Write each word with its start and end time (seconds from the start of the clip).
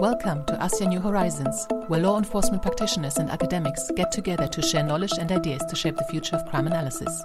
Welcome 0.00 0.46
to 0.46 0.54
ASEAN 0.54 0.88
New 0.88 1.00
Horizons, 1.00 1.68
where 1.88 2.00
law 2.00 2.16
enforcement 2.16 2.62
practitioners 2.62 3.18
and 3.18 3.28
academics 3.28 3.90
get 3.96 4.10
together 4.10 4.48
to 4.48 4.62
share 4.62 4.82
knowledge 4.82 5.12
and 5.18 5.30
ideas 5.30 5.60
to 5.68 5.76
shape 5.76 5.96
the 5.96 6.04
future 6.04 6.36
of 6.36 6.46
crime 6.46 6.66
analysis. 6.66 7.22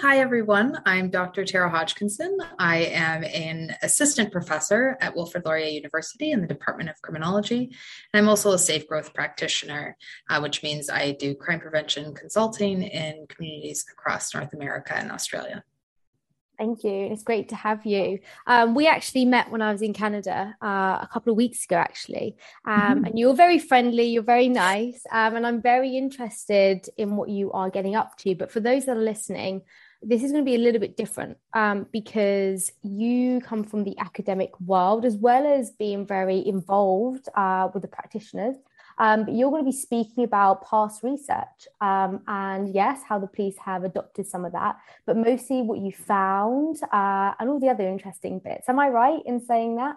Hi, 0.00 0.20
everyone. 0.20 0.78
I'm 0.86 1.10
Dr. 1.10 1.44
Tara 1.44 1.68
Hodgkinson. 1.68 2.38
I 2.58 2.78
am 2.78 3.24
an 3.24 3.76
assistant 3.82 4.32
professor 4.32 4.96
at 5.02 5.14
Wilfrid 5.14 5.44
Laurier 5.44 5.68
University 5.68 6.30
in 6.30 6.40
the 6.40 6.46
Department 6.46 6.88
of 6.88 6.96
Criminology. 7.02 7.76
And 8.14 8.22
I'm 8.22 8.28
also 8.30 8.52
a 8.52 8.58
safe 8.58 8.88
growth 8.88 9.12
practitioner, 9.12 9.98
uh, 10.30 10.40
which 10.40 10.62
means 10.62 10.88
I 10.88 11.12
do 11.12 11.34
crime 11.34 11.60
prevention 11.60 12.14
consulting 12.14 12.84
in 12.84 13.26
communities 13.28 13.84
across 13.92 14.32
North 14.32 14.54
America 14.54 14.96
and 14.96 15.12
Australia. 15.12 15.62
Thank 16.58 16.84
you. 16.84 17.08
It's 17.10 17.22
great 17.22 17.48
to 17.48 17.56
have 17.56 17.84
you. 17.86 18.20
Um, 18.46 18.74
we 18.74 18.86
actually 18.86 19.24
met 19.24 19.50
when 19.50 19.62
I 19.62 19.72
was 19.72 19.82
in 19.82 19.92
Canada 19.92 20.54
uh, 20.62 20.98
a 21.00 21.08
couple 21.12 21.32
of 21.32 21.36
weeks 21.36 21.64
ago, 21.64 21.76
actually. 21.76 22.36
Um, 22.66 22.80
mm-hmm. 22.80 23.04
And 23.04 23.18
you're 23.18 23.34
very 23.34 23.58
friendly, 23.58 24.04
you're 24.04 24.22
very 24.22 24.48
nice. 24.48 25.02
Um, 25.10 25.36
and 25.36 25.46
I'm 25.46 25.62
very 25.62 25.96
interested 25.96 26.88
in 26.96 27.16
what 27.16 27.30
you 27.30 27.50
are 27.52 27.70
getting 27.70 27.96
up 27.96 28.16
to. 28.18 28.34
But 28.34 28.52
for 28.52 28.60
those 28.60 28.84
that 28.84 28.96
are 28.96 29.00
listening, 29.00 29.62
this 30.02 30.22
is 30.22 30.32
going 30.32 30.44
to 30.44 30.48
be 30.48 30.56
a 30.56 30.58
little 30.58 30.80
bit 30.80 30.96
different 30.96 31.38
um, 31.54 31.86
because 31.92 32.70
you 32.82 33.40
come 33.40 33.62
from 33.62 33.84
the 33.84 33.96
academic 33.98 34.58
world 34.60 35.04
as 35.04 35.16
well 35.16 35.46
as 35.46 35.70
being 35.70 36.06
very 36.06 36.46
involved 36.46 37.28
uh, 37.34 37.68
with 37.72 37.82
the 37.82 37.88
practitioners. 37.88 38.56
Um, 38.98 39.24
but 39.24 39.34
you're 39.34 39.50
going 39.50 39.64
to 39.64 39.70
be 39.70 39.76
speaking 39.76 40.24
about 40.24 40.68
past 40.68 41.02
research 41.02 41.68
um, 41.80 42.20
and, 42.26 42.74
yes, 42.74 43.00
how 43.06 43.18
the 43.18 43.26
police 43.26 43.56
have 43.58 43.84
adopted 43.84 44.26
some 44.26 44.44
of 44.44 44.52
that, 44.52 44.76
but 45.06 45.16
mostly 45.16 45.62
what 45.62 45.78
you 45.78 45.92
found 45.92 46.76
uh, 46.92 47.32
and 47.38 47.48
all 47.48 47.58
the 47.58 47.68
other 47.68 47.88
interesting 47.88 48.38
bits. 48.38 48.68
Am 48.68 48.78
I 48.78 48.88
right 48.88 49.20
in 49.24 49.40
saying 49.40 49.76
that? 49.76 49.96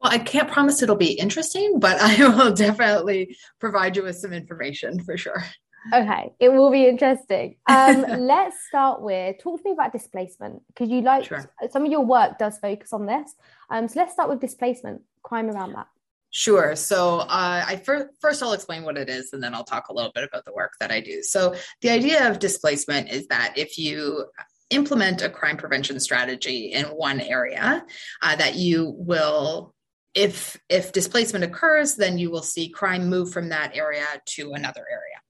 Well, 0.00 0.12
I 0.12 0.18
can't 0.18 0.50
promise 0.50 0.82
it'll 0.82 0.96
be 0.96 1.12
interesting, 1.12 1.80
but 1.80 1.98
I 2.00 2.28
will 2.28 2.54
definitely 2.54 3.36
provide 3.58 3.96
you 3.96 4.04
with 4.04 4.16
some 4.18 4.32
information 4.32 5.02
for 5.02 5.16
sure. 5.16 5.44
Okay, 5.92 6.32
it 6.38 6.50
will 6.50 6.70
be 6.70 6.86
interesting. 6.86 7.56
Um, 7.68 8.02
let's 8.18 8.56
start 8.68 9.00
with 9.00 9.38
talk 9.40 9.62
to 9.62 9.64
me 9.64 9.72
about 9.72 9.92
displacement 9.92 10.62
because 10.68 10.90
you 10.90 11.00
like 11.00 11.24
sure. 11.24 11.50
some 11.70 11.84
of 11.84 11.90
your 11.90 12.04
work 12.04 12.38
does 12.38 12.58
focus 12.58 12.92
on 12.92 13.06
this. 13.06 13.34
Um, 13.70 13.88
so 13.88 14.00
let's 14.00 14.12
start 14.12 14.28
with 14.28 14.40
displacement, 14.40 15.02
crime 15.22 15.48
around 15.48 15.72
that. 15.74 15.86
Sure. 16.30 16.76
So 16.76 17.20
uh, 17.20 17.64
I 17.66 17.76
first, 17.84 18.06
first 18.20 18.42
I'll 18.42 18.52
explain 18.52 18.84
what 18.84 18.98
it 18.98 19.08
is, 19.08 19.32
and 19.32 19.42
then 19.42 19.54
I'll 19.54 19.64
talk 19.64 19.88
a 19.88 19.94
little 19.94 20.12
bit 20.14 20.24
about 20.24 20.44
the 20.44 20.52
work 20.52 20.72
that 20.80 20.90
I 20.90 21.00
do. 21.00 21.22
So 21.22 21.54
the 21.80 21.90
idea 21.90 22.30
of 22.30 22.38
displacement 22.38 23.08
is 23.08 23.26
that 23.28 23.54
if 23.56 23.78
you 23.78 24.26
implement 24.70 25.22
a 25.22 25.30
crime 25.30 25.56
prevention 25.56 25.98
strategy 25.98 26.72
in 26.72 26.84
one 26.86 27.20
area, 27.20 27.84
uh, 28.20 28.36
that 28.36 28.56
you 28.56 28.94
will 28.98 29.74
if 30.14 30.58
if 30.68 30.92
displacement 30.92 31.44
occurs, 31.44 31.94
then 31.94 32.18
you 32.18 32.30
will 32.30 32.42
see 32.42 32.68
crime 32.68 33.08
move 33.08 33.32
from 33.32 33.50
that 33.50 33.76
area 33.76 34.06
to 34.26 34.52
another 34.52 34.84
area. 34.90 35.20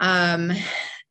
Um, 0.00 0.52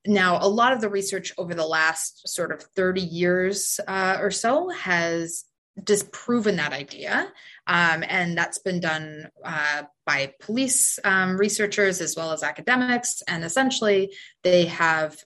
now, 0.06 0.40
a 0.42 0.48
lot 0.48 0.74
of 0.74 0.82
the 0.82 0.90
research 0.90 1.32
over 1.38 1.54
the 1.54 1.66
last 1.66 2.28
sort 2.28 2.52
of 2.52 2.64
30 2.76 3.02
years 3.02 3.80
uh, 3.88 4.18
or 4.20 4.32
so 4.32 4.70
has 4.70 5.46
disproven 5.84 6.56
that 6.58 6.74
idea. 6.74 7.32
Um, 7.68 8.04
and 8.08 8.38
that's 8.38 8.60
been 8.60 8.80
done 8.80 9.30
uh, 9.44 9.84
by 10.06 10.34
police 10.40 11.00
um, 11.04 11.38
researchers 11.38 12.02
as 12.02 12.16
well 12.16 12.32
as 12.32 12.44
academics. 12.44 13.22
And 13.28 13.44
essentially, 13.44 14.14
they 14.44 14.66
have 14.66 15.18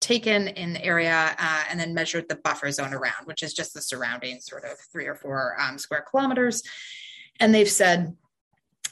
taken 0.00 0.48
in 0.48 0.74
the 0.74 0.84
area 0.84 1.34
uh, 1.38 1.64
and 1.70 1.80
then 1.80 1.94
measured 1.94 2.28
the 2.28 2.36
buffer 2.36 2.70
zone 2.70 2.92
around, 2.92 3.24
which 3.24 3.42
is 3.42 3.54
just 3.54 3.74
the 3.74 3.80
surrounding 3.80 4.40
sort 4.40 4.64
of 4.64 4.78
three 4.92 5.06
or 5.06 5.14
four 5.14 5.56
um, 5.60 5.78
square 5.78 6.04
kilometers. 6.08 6.62
And 7.40 7.54
they've 7.54 7.68
said, 7.68 8.14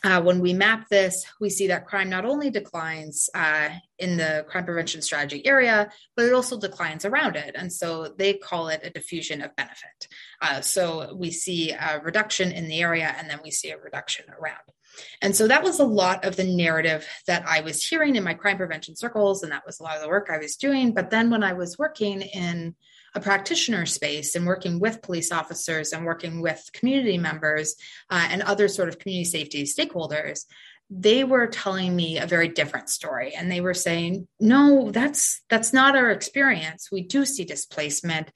uh, 0.05 0.21
when 0.21 0.41
we 0.41 0.53
map 0.53 0.89
this, 0.89 1.25
we 1.41 1.49
see 1.49 1.69
that 1.69 1.87
crime 1.87 2.11
not 2.11 2.25
only 2.25 2.51
declines 2.51 3.31
uh, 3.35 3.69
in 3.99 4.17
the 4.17 4.45
crime 4.49 4.65
prevention 4.65 5.01
strategy 5.01 5.47
area, 5.47 5.91
but 6.17 6.25
it 6.25 6.33
also 6.33 6.59
declines 6.59 7.05
around 7.05 7.37
it. 7.37 7.55
And 7.57 7.73
so 7.73 8.13
they 8.19 8.35
call 8.35 8.69
it 8.69 8.81
a 8.83 8.91
diffusion 8.91 9.43
of 9.43 9.55
benefit. 9.55 10.09
Uh, 10.41 10.61
so 10.61 11.15
we 11.15 11.31
see 11.31 11.71
a 11.71 12.01
reduction 12.03 12.51
in 12.51 12.67
the 12.67 12.81
area 12.81 13.15
and 13.17 13.31
then 13.31 13.39
we 13.45 13.53
see 13.53 13.71
a 13.71 13.79
reduction 13.79 14.27
around. 14.31 14.59
And 15.23 15.35
so 15.35 15.49
that 15.49 15.63
was 15.63 15.79
a 15.79 15.85
lot 15.85 16.25
of 16.25 16.37
the 16.37 16.45
narrative 16.45 17.07
that 17.27 17.45
I 17.47 17.61
was 17.61 17.87
hearing 17.87 18.17
in 18.17 18.25
my 18.25 18.35
crime 18.35 18.57
prevention 18.57 18.97
circles. 18.97 19.43
And 19.43 19.53
that 19.53 19.65
was 19.65 19.79
a 19.79 19.85
lot 19.85 19.97
of 19.97 20.03
the 20.03 20.09
work 20.09 20.29
I 20.31 20.39
was 20.39 20.57
doing. 20.57 20.93
But 20.93 21.11
then 21.11 21.31
when 21.31 21.43
I 21.45 21.53
was 21.53 21.79
working 21.79 22.23
in 22.23 22.75
a 23.15 23.21
practitioner 23.21 23.87
space 23.87 24.35
and 24.35 24.47
working 24.47 24.81
with 24.81 25.03
police 25.03 25.33
officers 25.33 25.93
and 25.93 26.05
working 26.05 26.41
with 26.41 26.69
community 26.73 27.19
members 27.19 27.77
uh, 28.11 28.27
and 28.31 28.43
other 28.43 28.69
sort 28.69 28.89
of 28.89 28.99
community 28.99 29.29
safety 29.29 29.65
stakeholders 29.65 30.45
they 30.95 31.25
were 31.25 31.47
telling 31.47 31.97
me 31.97 32.19
a 32.19 32.27
very 32.27 32.49
different 32.49 32.91
story. 32.91 33.35
And 33.35 33.51
they 33.51 33.63
were 33.63 33.75
saying 33.75 34.29
no 34.39 34.91
that's 34.91 35.41
that's 35.49 35.73
not 35.73 35.97
our 35.97 36.11
experience. 36.11 36.91
We 36.93 37.03
do 37.03 37.25
see 37.25 37.45
displacement. 37.45 38.31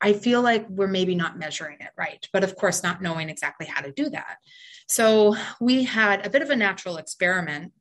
I 0.00 0.12
feel 0.12 0.42
like 0.42 0.68
we're 0.68 0.88
maybe 0.88 1.14
not 1.14 1.38
measuring 1.38 1.78
it 1.80 1.90
right 1.96 2.26
but 2.32 2.44
of 2.44 2.56
course 2.56 2.82
not 2.82 3.00
knowing 3.00 3.30
exactly 3.30 3.66
how 3.66 3.80
to 3.80 3.92
do 3.92 4.10
that. 4.10 4.36
So 4.88 5.36
we 5.60 5.84
had 5.84 6.26
a 6.26 6.30
bit 6.30 6.42
of 6.42 6.50
a 6.50 6.56
natural 6.56 6.98
experiment 6.98 7.72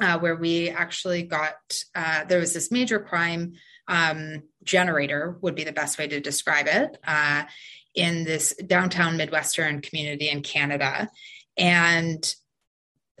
uh, 0.00 0.18
where 0.18 0.36
we 0.36 0.70
actually 0.70 1.22
got 1.22 1.54
uh, 1.94 2.24
there 2.24 2.40
was 2.40 2.54
this 2.54 2.70
major 2.70 2.98
crime 2.98 3.52
um, 3.88 4.42
generator 4.64 5.38
would 5.40 5.54
be 5.54 5.64
the 5.64 5.72
best 5.72 5.98
way 5.98 6.06
to 6.08 6.20
describe 6.20 6.66
it 6.68 6.98
uh, 7.06 7.44
in 7.94 8.24
this 8.24 8.54
downtown 8.66 9.16
midwestern 9.16 9.80
community 9.80 10.28
in 10.28 10.42
canada. 10.42 11.08
And 11.56 12.34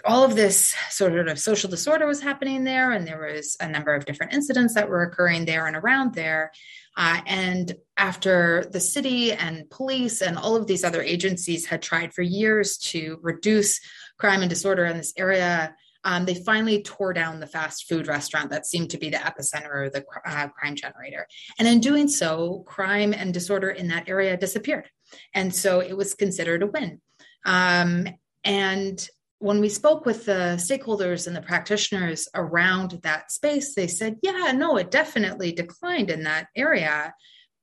all 0.04 0.24
of 0.24 0.34
this 0.34 0.74
sort 0.90 1.28
of 1.28 1.38
social 1.38 1.70
disorder 1.70 2.06
was 2.06 2.20
happening 2.20 2.64
there 2.64 2.90
and 2.90 3.06
there 3.06 3.32
was 3.32 3.56
a 3.60 3.68
number 3.68 3.94
of 3.94 4.04
different 4.04 4.32
incidents 4.32 4.74
that 4.74 4.88
were 4.88 5.02
occurring 5.02 5.44
there 5.44 5.66
and 5.66 5.76
around 5.76 6.14
there. 6.14 6.50
Uh, 6.96 7.20
and 7.26 7.74
after 7.96 8.64
the 8.72 8.80
city 8.80 9.32
and 9.32 9.68
police 9.70 10.20
and 10.20 10.36
all 10.36 10.56
of 10.56 10.66
these 10.66 10.84
other 10.84 11.02
agencies 11.02 11.66
had 11.66 11.80
tried 11.80 12.12
for 12.12 12.22
years 12.22 12.76
to 12.76 13.18
reduce 13.22 13.80
crime 14.18 14.42
and 14.42 14.50
disorder 14.50 14.84
in 14.84 14.96
this 14.96 15.14
area 15.16 15.74
um, 16.04 16.24
they 16.24 16.34
finally 16.34 16.82
tore 16.82 17.12
down 17.12 17.40
the 17.40 17.46
fast 17.46 17.88
food 17.88 18.06
restaurant 18.06 18.50
that 18.50 18.66
seemed 18.66 18.90
to 18.90 18.98
be 18.98 19.10
the 19.10 19.18
epicenter 19.18 19.86
of 19.86 19.92
the 19.92 20.04
uh, 20.26 20.48
crime 20.48 20.74
generator. 20.74 21.26
And 21.58 21.68
in 21.68 21.80
doing 21.80 22.08
so, 22.08 22.64
crime 22.66 23.12
and 23.12 23.32
disorder 23.32 23.70
in 23.70 23.88
that 23.88 24.08
area 24.08 24.36
disappeared. 24.36 24.88
And 25.34 25.54
so 25.54 25.80
it 25.80 25.96
was 25.96 26.14
considered 26.14 26.62
a 26.62 26.66
win. 26.66 27.00
Um, 27.44 28.08
and 28.44 29.08
when 29.38 29.60
we 29.60 29.68
spoke 29.68 30.06
with 30.06 30.24
the 30.24 30.56
stakeholders 30.56 31.26
and 31.26 31.34
the 31.34 31.42
practitioners 31.42 32.28
around 32.34 33.00
that 33.02 33.32
space, 33.32 33.74
they 33.74 33.88
said, 33.88 34.16
yeah, 34.22 34.52
no, 34.52 34.76
it 34.76 34.90
definitely 34.90 35.52
declined 35.52 36.10
in 36.10 36.24
that 36.24 36.48
area 36.56 37.14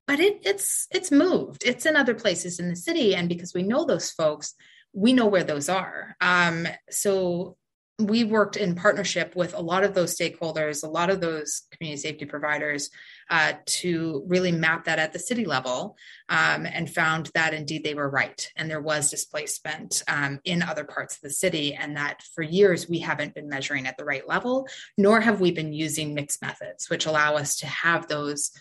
but 0.09 0.19
it, 0.19 0.39
it's 0.41 0.87
it's 0.89 1.11
moved 1.11 1.61
it's 1.63 1.85
in 1.85 1.95
other 1.95 2.15
places 2.15 2.59
in 2.59 2.67
the 2.67 2.75
city 2.75 3.13
and 3.13 3.29
because 3.29 3.53
we 3.53 3.61
know 3.61 3.85
those 3.85 4.09
folks 4.09 4.55
we 4.91 5.13
know 5.13 5.27
where 5.27 5.43
those 5.43 5.69
are 5.69 6.17
um, 6.19 6.67
so 6.89 7.55
we 7.99 8.23
worked 8.23 8.55
in 8.55 8.75
partnership 8.75 9.35
with 9.35 9.53
a 9.53 9.61
lot 9.61 9.83
of 9.83 9.93
those 9.93 10.17
stakeholders, 10.17 10.83
a 10.83 10.87
lot 10.87 11.09
of 11.09 11.19
those 11.19 11.63
community 11.71 12.01
safety 12.01 12.25
providers 12.25 12.89
uh, 13.29 13.53
to 13.65 14.23
really 14.27 14.53
map 14.53 14.85
that 14.85 14.99
at 14.99 15.11
the 15.11 15.19
city 15.19 15.45
level 15.45 15.97
um, 16.29 16.65
and 16.65 16.89
found 16.89 17.29
that 17.33 17.53
indeed 17.53 17.83
they 17.83 17.93
were 17.93 18.09
right. 18.09 18.51
And 18.55 18.69
there 18.69 18.81
was 18.81 19.11
displacement 19.11 20.01
um, 20.07 20.39
in 20.45 20.63
other 20.63 20.85
parts 20.85 21.15
of 21.15 21.21
the 21.21 21.29
city. 21.29 21.75
And 21.75 21.97
that 21.97 22.23
for 22.33 22.41
years 22.41 22.87
we 22.87 22.99
haven't 22.99 23.35
been 23.35 23.49
measuring 23.49 23.85
at 23.85 23.97
the 23.97 24.05
right 24.05 24.27
level, 24.27 24.67
nor 24.97 25.19
have 25.19 25.41
we 25.41 25.51
been 25.51 25.73
using 25.73 26.13
mixed 26.13 26.41
methods, 26.41 26.89
which 26.89 27.05
allow 27.05 27.35
us 27.35 27.57
to 27.57 27.67
have 27.67 28.07
those 28.07 28.51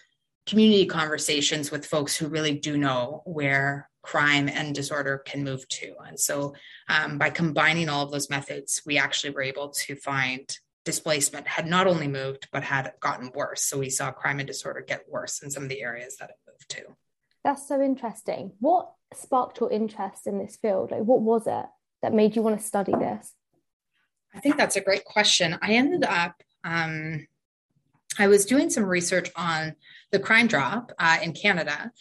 community 0.46 0.86
conversations 0.86 1.70
with 1.70 1.86
folks 1.86 2.16
who 2.16 2.26
really 2.26 2.54
do 2.54 2.76
know 2.76 3.22
where 3.24 3.88
crime 4.08 4.48
and 4.48 4.74
disorder 4.74 5.18
can 5.18 5.44
move 5.44 5.68
to. 5.68 5.94
And 6.06 6.18
so, 6.18 6.54
um, 6.88 7.18
by 7.18 7.28
combining 7.28 7.90
all 7.90 8.04
of 8.04 8.10
those 8.10 8.30
methods, 8.30 8.80
we 8.86 8.96
actually 8.96 9.34
were 9.34 9.42
able 9.42 9.68
to 9.84 9.96
find 9.96 10.44
displacement 10.86 11.46
had 11.46 11.66
not 11.66 11.86
only 11.86 12.08
moved, 12.08 12.48
but 12.50 12.62
had 12.62 12.90
gotten 13.00 13.30
worse. 13.34 13.64
So, 13.64 13.78
we 13.78 13.90
saw 13.90 14.10
crime 14.10 14.38
and 14.38 14.46
disorder 14.46 14.80
get 14.80 15.04
worse 15.10 15.42
in 15.42 15.50
some 15.50 15.64
of 15.64 15.68
the 15.68 15.82
areas 15.82 16.16
that 16.16 16.30
it 16.30 16.36
moved 16.48 16.70
to. 16.70 16.96
That's 17.44 17.68
so 17.68 17.82
interesting. 17.82 18.52
What 18.60 18.90
sparked 19.12 19.60
your 19.60 19.70
interest 19.70 20.26
in 20.26 20.38
this 20.38 20.56
field? 20.56 20.90
Like, 20.90 21.02
what 21.02 21.20
was 21.20 21.46
it 21.46 21.66
that 22.00 22.14
made 22.14 22.34
you 22.34 22.40
want 22.42 22.58
to 22.58 22.66
study 22.66 22.92
this? 22.92 23.34
I 24.34 24.40
think 24.40 24.56
that's 24.56 24.76
a 24.76 24.80
great 24.80 25.04
question. 25.04 25.58
I 25.60 25.72
ended 25.72 26.04
up, 26.04 26.42
um, 26.64 27.26
I 28.18 28.26
was 28.26 28.46
doing 28.46 28.68
some 28.70 28.84
research 28.84 29.30
on 29.36 29.74
the 30.10 30.18
crime 30.18 30.46
drop 30.46 30.92
uh, 30.98 31.18
in 31.22 31.32
Canada, 31.32 31.92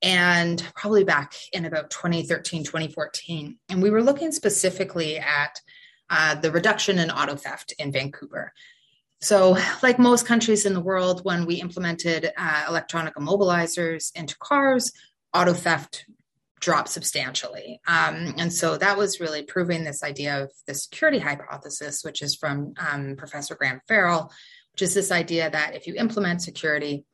and 0.00 0.62
probably 0.74 1.04
back 1.04 1.34
in 1.52 1.64
about 1.64 1.90
2013, 1.90 2.64
2014. 2.64 3.58
And 3.68 3.82
we 3.82 3.90
were 3.90 4.02
looking 4.02 4.32
specifically 4.32 5.18
at 5.18 5.60
uh, 6.08 6.36
the 6.36 6.50
reduction 6.50 6.98
in 6.98 7.10
auto 7.10 7.36
theft 7.36 7.74
in 7.78 7.92
Vancouver. 7.92 8.52
So, 9.20 9.56
like 9.82 9.98
most 9.98 10.26
countries 10.26 10.64
in 10.64 10.74
the 10.74 10.80
world, 10.80 11.24
when 11.24 11.44
we 11.44 11.56
implemented 11.56 12.32
uh, 12.36 12.64
electronic 12.68 13.16
immobilizers 13.16 14.16
into 14.16 14.38
cars, 14.38 14.92
auto 15.34 15.52
theft 15.52 16.06
dropped 16.60 16.88
substantially. 16.88 17.80
Um, 17.86 18.34
and 18.36 18.52
so 18.52 18.76
that 18.78 18.96
was 18.96 19.20
really 19.20 19.42
proving 19.42 19.84
this 19.84 20.02
idea 20.02 20.42
of 20.42 20.52
the 20.66 20.74
security 20.74 21.18
hypothesis, 21.18 22.02
which 22.02 22.22
is 22.22 22.34
from 22.34 22.74
um, 22.78 23.16
Professor 23.16 23.54
Graham 23.54 23.80
Farrell, 23.86 24.32
is 24.82 24.94
this 24.94 25.10
idea 25.10 25.50
that 25.50 25.74
if 25.74 25.86
you 25.86 25.94
implement 25.94 26.42
security 26.42 27.04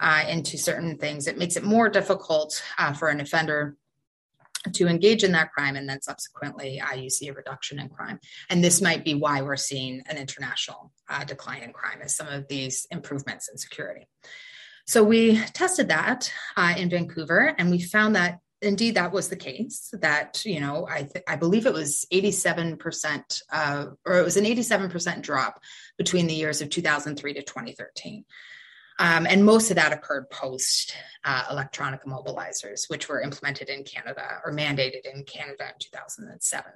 uh, 0.00 0.24
into 0.28 0.58
certain 0.58 0.98
things, 0.98 1.26
it 1.26 1.38
makes 1.38 1.56
it 1.56 1.64
more 1.64 1.88
difficult 1.88 2.62
uh, 2.78 2.92
for 2.92 3.08
an 3.08 3.20
offender 3.20 3.76
to 4.72 4.88
engage 4.88 5.24
in 5.24 5.32
that 5.32 5.52
crime 5.52 5.76
and 5.76 5.88
then 5.88 6.00
subsequently 6.00 6.80
uh, 6.80 6.94
you 6.94 7.10
see 7.10 7.28
a 7.28 7.32
reduction 7.32 7.78
in 7.78 7.88
crime. 7.88 8.18
And 8.48 8.64
this 8.64 8.80
might 8.80 9.04
be 9.04 9.14
why 9.14 9.42
we're 9.42 9.56
seeing 9.56 10.02
an 10.08 10.16
international 10.16 10.90
uh, 11.08 11.24
decline 11.24 11.62
in 11.62 11.72
crime 11.72 11.98
as 12.02 12.16
some 12.16 12.28
of 12.28 12.48
these 12.48 12.86
improvements 12.90 13.48
in 13.48 13.58
security. 13.58 14.06
So 14.86 15.02
we 15.02 15.38
tested 15.52 15.88
that 15.88 16.32
uh, 16.56 16.74
in 16.76 16.90
vancouver 16.90 17.54
and 17.58 17.70
we 17.70 17.80
found 17.80 18.16
that 18.16 18.38
indeed 18.64 18.96
that 18.96 19.12
was 19.12 19.28
the 19.28 19.36
case 19.36 19.92
that 20.00 20.44
you 20.44 20.60
know 20.60 20.86
i 20.90 21.02
th- 21.02 21.24
i 21.28 21.36
believe 21.36 21.66
it 21.66 21.72
was 21.72 22.06
87% 22.12 23.42
uh, 23.52 23.86
or 24.04 24.18
it 24.18 24.24
was 24.24 24.36
an 24.36 24.44
87% 24.44 25.22
drop 25.22 25.60
between 25.96 26.26
the 26.26 26.34
years 26.34 26.60
of 26.60 26.70
2003 26.70 27.34
to 27.34 27.42
2013 27.42 28.24
um, 28.98 29.26
and 29.26 29.44
most 29.44 29.70
of 29.70 29.76
that 29.76 29.92
occurred 29.92 30.30
post 30.30 30.94
uh, 31.24 31.44
electronic 31.50 32.04
immobilizers 32.04 32.88
which 32.88 33.08
were 33.08 33.20
implemented 33.20 33.68
in 33.68 33.84
canada 33.84 34.40
or 34.44 34.52
mandated 34.52 35.04
in 35.12 35.24
canada 35.24 35.64
in 35.64 35.78
2007 35.78 36.72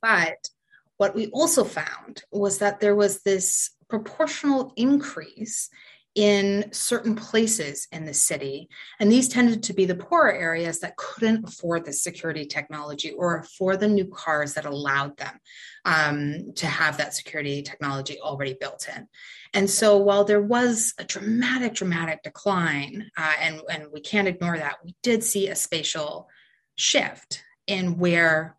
but 0.00 0.48
what 0.96 1.14
we 1.14 1.26
also 1.28 1.64
found 1.64 2.22
was 2.30 2.58
that 2.58 2.80
there 2.80 2.94
was 2.94 3.22
this 3.22 3.70
proportional 3.88 4.72
increase 4.76 5.68
in 6.14 6.70
certain 6.72 7.16
places 7.16 7.88
in 7.90 8.04
the 8.04 8.14
city. 8.14 8.68
And 9.00 9.10
these 9.10 9.28
tended 9.28 9.64
to 9.64 9.72
be 9.72 9.84
the 9.84 9.96
poorer 9.96 10.32
areas 10.32 10.78
that 10.80 10.96
couldn't 10.96 11.48
afford 11.48 11.84
the 11.84 11.92
security 11.92 12.46
technology 12.46 13.10
or 13.10 13.38
afford 13.38 13.80
the 13.80 13.88
new 13.88 14.06
cars 14.06 14.54
that 14.54 14.64
allowed 14.64 15.16
them 15.16 15.40
um, 15.84 16.52
to 16.54 16.66
have 16.66 16.98
that 16.98 17.14
security 17.14 17.62
technology 17.62 18.20
already 18.20 18.56
built 18.58 18.88
in. 18.94 19.08
And 19.54 19.68
so 19.68 19.96
while 19.98 20.24
there 20.24 20.42
was 20.42 20.94
a 20.98 21.04
dramatic, 21.04 21.74
dramatic 21.74 22.22
decline, 22.22 23.10
uh, 23.16 23.32
and, 23.40 23.60
and 23.68 23.86
we 23.92 24.00
can't 24.00 24.28
ignore 24.28 24.56
that, 24.56 24.76
we 24.84 24.94
did 25.02 25.24
see 25.24 25.48
a 25.48 25.56
spatial 25.56 26.28
shift 26.76 27.42
in 27.66 27.98
where 27.98 28.56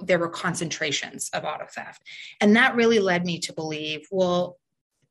there 0.00 0.18
were 0.18 0.28
concentrations 0.28 1.28
of 1.32 1.44
auto 1.44 1.66
theft. 1.66 2.02
And 2.40 2.54
that 2.54 2.76
really 2.76 3.00
led 3.00 3.24
me 3.24 3.40
to 3.40 3.52
believe, 3.52 4.06
well, 4.12 4.58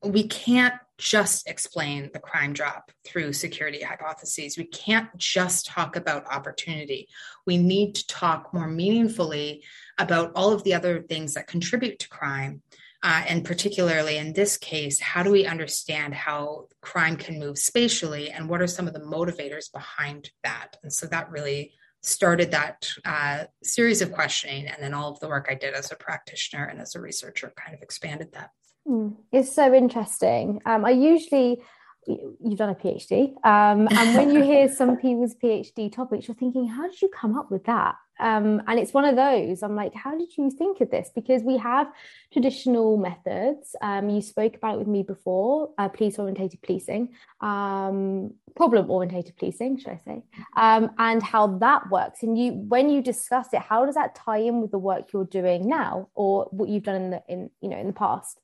we 0.02 0.26
can't 0.28 0.74
just 0.98 1.48
explain 1.48 2.10
the 2.12 2.18
crime 2.18 2.52
drop 2.52 2.90
through 3.04 3.32
security 3.32 3.82
hypotheses. 3.82 4.58
We 4.58 4.64
can't 4.64 5.08
just 5.16 5.66
talk 5.66 5.96
about 5.96 6.26
opportunity. 6.26 7.08
We 7.46 7.56
need 7.56 7.94
to 7.94 8.06
talk 8.08 8.52
more 8.52 8.66
meaningfully 8.66 9.62
about 9.96 10.32
all 10.34 10.52
of 10.52 10.64
the 10.64 10.74
other 10.74 11.02
things 11.02 11.34
that 11.34 11.46
contribute 11.46 12.00
to 12.00 12.08
crime. 12.08 12.62
Uh, 13.00 13.22
and 13.28 13.44
particularly 13.44 14.16
in 14.16 14.32
this 14.32 14.56
case, 14.56 14.98
how 14.98 15.22
do 15.22 15.30
we 15.30 15.46
understand 15.46 16.14
how 16.14 16.66
crime 16.80 17.16
can 17.16 17.38
move 17.38 17.56
spatially 17.56 18.30
and 18.30 18.48
what 18.48 18.60
are 18.60 18.66
some 18.66 18.88
of 18.88 18.92
the 18.92 19.00
motivators 19.00 19.72
behind 19.72 20.30
that? 20.42 20.76
And 20.82 20.92
so 20.92 21.06
that 21.06 21.30
really 21.30 21.74
started 22.02 22.50
that 22.50 22.90
uh, 23.04 23.44
series 23.62 24.02
of 24.02 24.12
questioning. 24.12 24.66
And 24.66 24.82
then 24.82 24.94
all 24.94 25.12
of 25.12 25.20
the 25.20 25.28
work 25.28 25.46
I 25.48 25.54
did 25.54 25.74
as 25.74 25.92
a 25.92 25.96
practitioner 25.96 26.64
and 26.64 26.80
as 26.80 26.96
a 26.96 27.00
researcher 27.00 27.52
kind 27.56 27.76
of 27.76 27.82
expanded 27.82 28.32
that. 28.32 28.50
Mm, 28.88 29.16
it's 29.32 29.54
so 29.54 29.72
interesting. 29.74 30.60
Um, 30.64 30.84
I 30.84 30.90
usually, 30.90 31.60
you've 32.06 32.58
done 32.58 32.70
a 32.70 32.74
PhD, 32.74 33.34
um, 33.44 33.86
and 33.90 34.16
when 34.16 34.30
you 34.30 34.42
hear 34.42 34.68
some 34.72 34.96
people's 35.02 35.34
PhD 35.34 35.92
topics, 35.92 36.26
you're 36.26 36.34
thinking, 36.34 36.66
how 36.66 36.86
did 36.88 37.00
you 37.02 37.08
come 37.08 37.36
up 37.36 37.50
with 37.50 37.64
that? 37.64 37.96
Um, 38.20 38.62
and 38.66 38.80
it's 38.80 38.92
one 38.92 39.04
of 39.04 39.14
those. 39.14 39.62
I'm 39.62 39.76
like, 39.76 39.94
how 39.94 40.16
did 40.16 40.36
you 40.36 40.50
think 40.50 40.80
of 40.80 40.90
this? 40.90 41.10
Because 41.14 41.42
we 41.42 41.56
have 41.58 41.86
traditional 42.32 42.96
methods. 42.96 43.76
Um, 43.80 44.08
you 44.10 44.22
spoke 44.22 44.56
about 44.56 44.74
it 44.74 44.78
with 44.78 44.88
me 44.88 45.02
before, 45.02 45.70
uh, 45.78 45.88
police 45.88 46.18
orientated 46.18 46.62
policing, 46.62 47.10
um, 47.42 48.32
problem 48.56 48.90
orientated 48.90 49.36
policing, 49.36 49.78
should 49.78 49.92
I 49.92 50.00
say, 50.04 50.22
um, 50.56 50.90
and 50.98 51.22
how 51.22 51.58
that 51.58 51.90
works. 51.90 52.22
And 52.22 52.38
you, 52.38 52.52
when 52.52 52.88
you 52.88 53.02
discuss 53.02 53.48
it, 53.52 53.60
how 53.60 53.84
does 53.84 53.94
that 53.96 54.14
tie 54.14 54.38
in 54.38 54.62
with 54.62 54.70
the 54.70 54.78
work 54.78 55.12
you're 55.12 55.24
doing 55.26 55.68
now, 55.68 56.08
or 56.14 56.48
what 56.50 56.70
you've 56.70 56.84
done 56.84 56.96
in 56.96 57.10
the 57.10 57.22
in 57.28 57.50
you 57.60 57.68
know 57.68 57.78
in 57.78 57.86
the 57.86 57.92
past? 57.92 58.40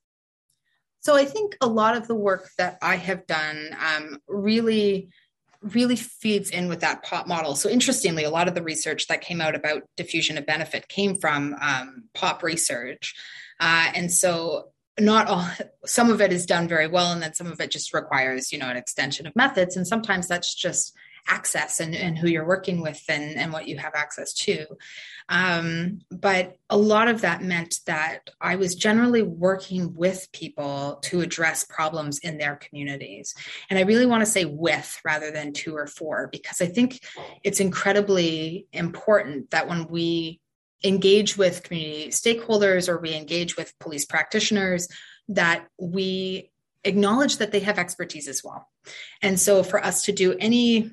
So 1.05 1.15
I 1.15 1.27
think 1.27 1.56
a 1.61 1.67
lot 1.67 1.97
of 1.97 2.09
the 2.09 2.15
work 2.15 2.49
that 2.56 2.79
I 2.81 2.97
have 2.97 3.27
done 3.27 3.77
um, 3.79 4.19
really 4.27 5.11
really 5.61 5.97
feeds 5.97 6.51
in 6.51 6.69
with 6.69 6.81
that 6.81 7.03
POP 7.03 7.27
model. 7.27 7.56
So 7.56 7.71
interestingly, 7.71 8.25
a 8.25 8.31
lot 8.31 8.49
of 8.49 8.55
the 8.55 8.62
research 8.62 9.06
that 9.06 9.23
came 9.23 9.41
out 9.41 9.55
about 9.55 9.83
diffusion 9.97 10.37
of 10.37 10.45
benefit 10.45 10.89
came 10.89 11.15
from 11.15 11.56
um, 11.59 12.05
POP 12.12 12.43
research, 12.43 13.15
uh, 13.61 13.91
and 13.95 14.12
so 14.12 14.73
not 14.99 15.27
all 15.27 15.47
some 15.85 16.11
of 16.11 16.21
it 16.21 16.33
is 16.33 16.47
done 16.47 16.69
very 16.69 16.87
well 16.87 17.11
and 17.12 17.21
then 17.21 17.35
some 17.35 17.49
of 17.49 17.61
it 17.61 17.69
just 17.69 17.93
requires 17.93 18.53
you 18.53 18.59
know 18.59 18.69
an 18.69 18.77
extension 18.77 19.27
of 19.27 19.35
methods 19.35 19.77
and 19.77 19.89
sometimes 19.89 20.29
that's 20.29 20.55
just 20.55 20.95
access 21.26 21.81
and, 21.81 21.94
and 21.94 22.19
who 22.19 22.29
you're 22.29 22.47
working 22.47 22.81
with 22.81 23.03
and, 23.09 23.37
and 23.37 23.53
what 23.53 23.67
you 23.67 23.79
have 23.79 23.94
access 23.94 24.32
to. 24.32 24.67
Um, 25.29 26.00
but 26.11 26.56
a 26.69 26.76
lot 26.76 27.09
of 27.09 27.23
that 27.23 27.43
meant 27.43 27.76
that 27.87 28.31
I 28.41 28.56
was 28.56 28.75
generally 28.75 29.23
working 29.23 29.94
with 29.94 30.29
people 30.32 30.99
to 31.05 31.21
address 31.23 31.65
problems 31.65 32.19
in 32.19 32.37
their 32.37 32.56
communities. 32.56 33.35
And 33.71 33.79
I 33.79 33.82
really 33.82 34.06
want 34.06 34.23
to 34.23 34.31
say 34.31 34.44
with 34.44 35.00
rather 35.05 35.31
than 35.31 35.53
to 35.55 35.76
or 35.76 35.87
for, 35.87 36.29
because 36.31 36.61
I 36.61 36.67
think 36.67 37.00
it's 37.43 37.61
incredibly 37.61 38.67
important 38.73 39.50
that 39.50 39.69
when 39.69 39.87
we 39.87 40.41
engage 40.82 41.38
with 41.38 41.62
community 41.62 42.09
stakeholders 42.09 42.88
or 42.88 42.99
we 42.99 43.15
engage 43.15 43.56
with 43.56 43.79
police 43.79 44.05
practitioners, 44.05 44.88
that 45.29 45.67
we 45.79 46.50
acknowledge 46.85 47.38
that 47.38 47.50
they 47.50 47.61
have 47.61 47.79
expertise 47.79 48.29
as 48.29 48.43
well. 48.44 48.69
And 49.23 49.41
so 49.41 49.62
for 49.62 49.82
us 49.82 50.05
to 50.05 50.12
do 50.12 50.35
any 50.38 50.93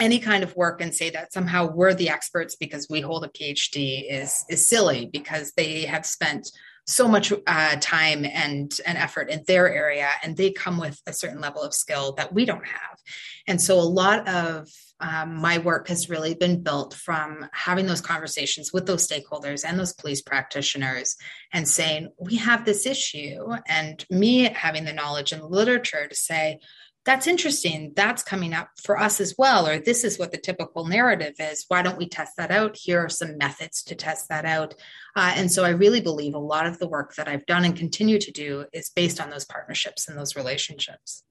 any 0.00 0.18
kind 0.18 0.42
of 0.42 0.56
work 0.56 0.80
and 0.80 0.94
say 0.94 1.10
that 1.10 1.32
somehow 1.32 1.70
we're 1.70 1.94
the 1.94 2.08
experts 2.08 2.56
because 2.56 2.88
we 2.90 3.00
hold 3.00 3.24
a 3.24 3.28
PhD 3.28 4.04
is 4.10 4.44
is 4.48 4.68
silly 4.68 5.08
because 5.12 5.52
they 5.56 5.82
have 5.82 6.06
spent 6.06 6.50
so 6.86 7.06
much 7.06 7.32
uh, 7.46 7.76
time 7.80 8.24
and 8.24 8.76
and 8.86 8.98
effort 8.98 9.30
in 9.30 9.42
their 9.46 9.72
area 9.72 10.08
and 10.22 10.36
they 10.36 10.50
come 10.50 10.78
with 10.78 11.00
a 11.06 11.12
certain 11.12 11.40
level 11.40 11.62
of 11.62 11.74
skill 11.74 12.14
that 12.14 12.32
we 12.32 12.44
don't 12.44 12.66
have. 12.66 12.98
And 13.46 13.60
so 13.60 13.78
a 13.78 13.82
lot 13.82 14.26
of 14.28 14.68
um, 15.00 15.36
my 15.36 15.58
work 15.58 15.88
has 15.88 16.10
really 16.10 16.34
been 16.34 16.62
built 16.62 16.94
from 16.94 17.46
having 17.52 17.86
those 17.86 18.02
conversations 18.02 18.72
with 18.72 18.86
those 18.86 19.06
stakeholders 19.06 19.64
and 19.66 19.78
those 19.78 19.94
police 19.94 20.20
practitioners 20.20 21.16
and 21.52 21.66
saying 21.66 22.08
we 22.18 22.36
have 22.36 22.64
this 22.64 22.84
issue. 22.84 23.46
And 23.66 24.04
me 24.10 24.44
having 24.52 24.84
the 24.84 24.92
knowledge 24.92 25.32
and 25.32 25.42
the 25.42 25.46
literature 25.46 26.06
to 26.06 26.14
say 26.14 26.58
that's 27.04 27.26
interesting. 27.26 27.92
That's 27.96 28.22
coming 28.22 28.52
up 28.52 28.68
for 28.82 28.98
us 28.98 29.20
as 29.20 29.34
well. 29.38 29.66
Or 29.66 29.78
this 29.78 30.04
is 30.04 30.18
what 30.18 30.32
the 30.32 30.38
typical 30.38 30.86
narrative 30.86 31.34
is. 31.38 31.64
Why 31.68 31.82
don't 31.82 31.96
we 31.96 32.08
test 32.08 32.36
that 32.36 32.50
out? 32.50 32.76
Here 32.76 33.00
are 33.00 33.08
some 33.08 33.38
methods 33.38 33.82
to 33.84 33.94
test 33.94 34.28
that 34.28 34.44
out. 34.44 34.74
Uh, 35.16 35.32
and 35.34 35.50
so 35.50 35.64
I 35.64 35.70
really 35.70 36.00
believe 36.00 36.34
a 36.34 36.38
lot 36.38 36.66
of 36.66 36.78
the 36.78 36.88
work 36.88 37.14
that 37.14 37.28
I've 37.28 37.46
done 37.46 37.64
and 37.64 37.74
continue 37.74 38.18
to 38.18 38.30
do 38.30 38.66
is 38.72 38.90
based 38.90 39.20
on 39.20 39.30
those 39.30 39.46
partnerships 39.46 40.08
and 40.08 40.18
those 40.18 40.36
relationships. 40.36 41.24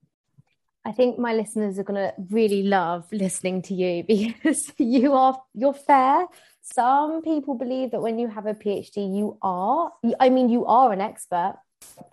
I 0.86 0.92
think 0.92 1.20
my 1.20 1.34
listeners 1.34 1.78
are 1.78 1.84
going 1.84 2.02
to 2.02 2.14
really 2.32 2.64
love 2.64 3.06
listening 3.12 3.62
to 3.64 3.76
you 3.76 4.04
because 4.08 4.72
you 4.78 5.14
are 5.14 5.40
you're 5.54 5.74
fair. 5.74 6.26
Some 6.62 7.22
people 7.22 7.54
believe 7.54 7.92
that 7.92 8.02
when 8.02 8.18
you 8.18 8.28
have 8.28 8.48
a 8.48 8.54
PhD, 8.54 9.16
you 9.16 9.38
are. 9.42 9.92
I 10.20 10.30
mean, 10.30 10.50
you 10.50 10.66
are 10.66 10.92
an 10.92 11.02
expert 11.02 11.58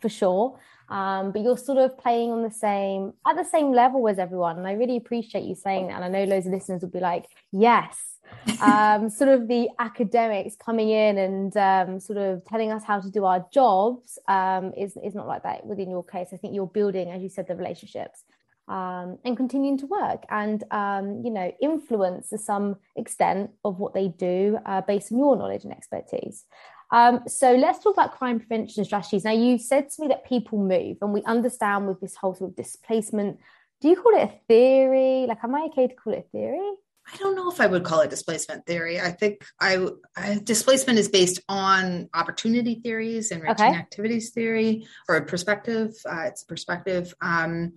for 0.01 0.09
sure 0.09 0.59
um, 0.89 1.33
but 1.33 1.43
you're 1.43 1.57
sort 1.57 1.79
of 1.79 1.99
playing 1.99 2.31
on 2.31 2.43
the 2.43 2.51
same 2.51 3.13
at 3.27 3.37
the 3.37 3.45
same 3.45 3.73
level 3.73 4.09
as 4.09 4.19
everyone. 4.19 4.59
And 4.59 4.67
i 4.67 4.73
really 4.73 4.97
appreciate 4.97 5.45
you 5.45 5.55
saying 5.55 5.89
that. 5.89 6.01
And 6.01 6.05
i 6.05 6.09
know 6.09 6.25
loads 6.25 6.47
of 6.47 6.53
listeners 6.53 6.83
will 6.83 6.91
be 6.91 7.01
like 7.01 7.27
yes. 7.53 8.13
Um, 8.61 9.09
sort 9.09 9.31
of 9.31 9.47
the 9.47 9.69
academics 9.79 10.57
coming 10.57 10.89
in 10.91 11.17
and 11.19 11.57
um, 11.57 12.01
sort 12.01 12.19
of 12.19 12.45
telling 12.45 12.73
us 12.73 12.83
how 12.85 12.99
to 12.99 13.09
do 13.09 13.25
our 13.25 13.47
jobs 13.53 14.19
um, 14.27 14.73
is, 14.77 14.97
is 15.05 15.15
not 15.15 15.29
like 15.29 15.45
that 15.45 15.65
within 15.65 15.91
your 15.91 16.03
case. 16.03 16.29
I 16.33 16.37
think 16.37 16.53
you're 16.53 16.67
building 16.67 17.11
as 17.11 17.23
you 17.23 17.29
said 17.29 17.47
the 17.47 17.55
relationships 17.55 18.25
um, 18.67 19.19
and 19.25 19.37
continuing 19.37 19.79
to 19.79 19.87
work. 19.87 20.25
And 20.29 20.65
um, 20.73 21.23
you 21.25 21.31
know 21.31 21.53
influence 21.63 22.31
to 22.31 22.39
some 22.39 22.77
extent 22.97 23.51
of 23.65 23.79
what 23.79 23.95
they 23.95 24.09
do 24.09 24.59
uh, 24.67 24.81
based 24.81 25.13
on 25.13 25.19
your 25.19 25.37
knowledge 25.37 25.65
and 25.65 25.73
expertise 25.73 26.45
um, 26.91 27.21
so 27.27 27.55
let's 27.55 27.83
talk 27.83 27.95
about 27.95 28.17
crime 28.17 28.39
prevention 28.39 28.85
strategies. 28.85 29.25
Now, 29.25 29.33
you 29.33 29.59
said 29.59 29.91
to 29.91 30.03
me 30.03 30.09
that 30.09 30.27
people 30.27 30.59
move, 30.59 30.99
and 31.03 31.13
we 31.13 31.23
understand 31.25 31.87
with 31.87 32.01
this 32.01 32.17
whole 32.17 32.35
sort 32.35 32.51
of 32.51 32.57
displacement. 32.57 33.39
Do 33.81 33.89
you 33.89 33.97
call 33.97 34.15
it 34.15 34.23
a 34.23 34.33
theory? 34.49 35.27
Like, 35.27 35.43
am 35.43 35.55
I 35.55 35.69
okay 35.71 35.89
to 35.89 35.95
call 35.95 36.13
it 36.13 36.27
a 36.27 36.31
theory? 36.37 36.73
I 37.13 37.17
don't 37.19 37.37
know 37.37 37.51
if 37.51 37.61
I 37.61 37.67
would 37.67 37.85
call 37.85 38.01
it 38.01 38.11
displacement 38.11 38.67
theory. 38.67 39.01
I 39.01 39.11
think 39.11 39.45
I, 39.61 39.87
I 40.17 40.41
displacement 40.43 40.99
is 40.99 41.09
based 41.09 41.41
on 41.49 42.09
opportunity 42.13 42.81
theories 42.83 43.31
and 43.31 43.43
routine 43.43 43.69
okay. 43.69 43.77
activities 43.77 44.31
theory 44.31 44.87
or 45.09 45.17
a 45.17 45.25
perspective. 45.25 45.95
Uh, 46.05 46.25
it's 46.27 46.43
a 46.43 46.47
perspective. 46.47 47.15
Um, 47.21 47.75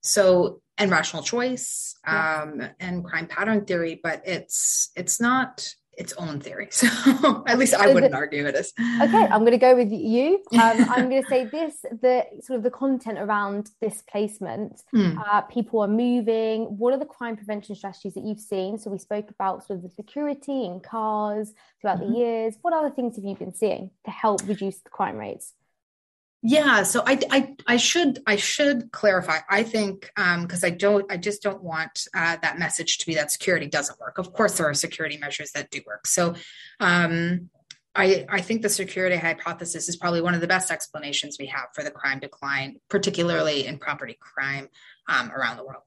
so 0.00 0.62
and 0.78 0.90
rational 0.90 1.22
choice 1.22 1.94
um, 2.06 2.62
and 2.80 3.04
crime 3.04 3.26
pattern 3.26 3.64
theory, 3.66 4.00
but 4.02 4.22
it's 4.24 4.90
it's 4.96 5.20
not 5.20 5.68
its 5.96 6.12
own 6.14 6.40
theory. 6.40 6.68
So 6.82 7.44
at 7.46 7.58
least 7.58 7.74
I 7.74 7.92
wouldn't 7.92 8.14
argue 8.14 8.46
it 8.46 8.54
is. 8.54 8.72
Okay, 8.78 9.24
I'm 9.30 9.40
going 9.40 9.52
to 9.52 9.58
go 9.58 9.76
with 9.76 9.92
you. 9.92 10.42
Um, 10.52 10.86
I'm 10.90 11.08
going 11.08 11.22
to 11.22 11.28
say 11.28 11.44
this: 11.44 11.82
the 11.82 12.24
sort 12.40 12.58
of 12.58 12.62
the 12.62 12.70
content 12.70 13.18
around 13.18 13.70
displacement. 13.80 14.82
Mm. 14.94 15.16
Uh, 15.18 15.40
people 15.42 15.80
are 15.80 15.88
moving. 15.88 16.64
What 16.78 16.94
are 16.94 16.98
the 16.98 17.04
crime 17.04 17.36
prevention 17.36 17.74
strategies 17.74 18.14
that 18.14 18.24
you've 18.24 18.40
seen? 18.40 18.78
So 18.78 18.90
we 18.90 18.98
spoke 18.98 19.30
about 19.30 19.66
sort 19.66 19.78
of 19.78 19.82
the 19.82 19.90
security 19.90 20.66
in 20.66 20.80
cars 20.80 21.52
throughout 21.80 21.98
mm-hmm. 21.98 22.12
the 22.12 22.18
years. 22.18 22.54
What 22.62 22.74
other 22.74 22.90
things 22.90 23.16
have 23.16 23.24
you 23.24 23.34
been 23.34 23.54
seeing 23.54 23.90
to 24.04 24.10
help 24.10 24.46
reduce 24.46 24.78
the 24.78 24.90
crime 24.90 25.16
rates? 25.16 25.54
Yeah, 26.44 26.82
so 26.82 27.04
I, 27.06 27.20
I, 27.30 27.54
I 27.68 27.76
should 27.76 28.20
I 28.26 28.34
should 28.34 28.90
clarify. 28.90 29.38
I 29.48 29.62
think 29.62 30.10
because 30.16 30.64
um, 30.64 30.66
I 30.66 30.70
don't 30.70 31.10
I 31.10 31.16
just 31.16 31.40
don't 31.40 31.62
want 31.62 32.08
uh, 32.14 32.36
that 32.42 32.58
message 32.58 32.98
to 32.98 33.06
be 33.06 33.14
that 33.14 33.30
security 33.30 33.68
doesn't 33.68 34.00
work. 34.00 34.18
Of 34.18 34.32
course, 34.32 34.58
there 34.58 34.68
are 34.68 34.74
security 34.74 35.18
measures 35.18 35.52
that 35.52 35.70
do 35.70 35.80
work. 35.86 36.08
So 36.08 36.34
um, 36.80 37.48
I 37.94 38.26
I 38.28 38.40
think 38.40 38.62
the 38.62 38.68
security 38.68 39.16
hypothesis 39.16 39.88
is 39.88 39.94
probably 39.94 40.20
one 40.20 40.34
of 40.34 40.40
the 40.40 40.48
best 40.48 40.72
explanations 40.72 41.36
we 41.38 41.46
have 41.46 41.68
for 41.74 41.84
the 41.84 41.92
crime 41.92 42.18
decline, 42.18 42.80
particularly 42.88 43.64
in 43.64 43.78
property 43.78 44.18
crime 44.18 44.68
um, 45.08 45.30
around 45.30 45.58
the 45.58 45.64
world. 45.64 45.84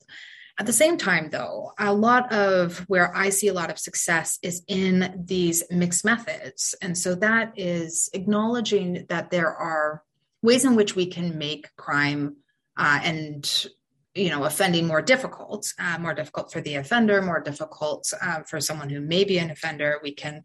At 0.58 0.68
the 0.68 0.74
same 0.74 0.98
time, 0.98 1.32
though, 1.32 1.74
a 1.78 1.94
lot 1.94 2.32
of 2.32 2.78
where 2.88 3.14
I 3.14 3.28
see 3.28 3.50
a 3.50 3.54
lot 3.54 3.70
of 3.70 3.78
success 3.78 4.40
is 4.42 4.64
in 4.70 5.22
these 5.28 5.64
mixed 5.70 6.06
methods. 6.06 6.74
And 6.82 6.98
so 6.98 7.14
that 7.16 7.52
is 7.58 8.10
acknowledging 8.14 9.06
that 9.10 9.32
there 9.32 9.54
are 9.54 10.02
ways 10.46 10.66
in 10.66 10.76
which 10.76 10.96
we 10.96 11.08
can 11.08 11.38
make 11.38 11.76
crime 11.76 12.38
uh, 12.78 13.00
and 13.04 13.68
you 14.14 14.30
know 14.30 14.46
offending 14.46 14.88
more 14.88 15.02
difficult 15.02 15.74
uh, 15.80 15.98
more 16.00 16.14
difficult 16.14 16.52
for 16.52 16.62
the 16.62 16.76
offender 16.76 17.22
more 17.22 17.42
difficult 17.42 18.12
uh, 18.22 18.42
for 18.44 18.62
someone 18.62 18.90
who 18.90 19.02
may 19.02 19.24
be 19.24 19.38
an 19.38 19.52
offender. 19.52 20.00
We 20.02 20.14
can 20.14 20.44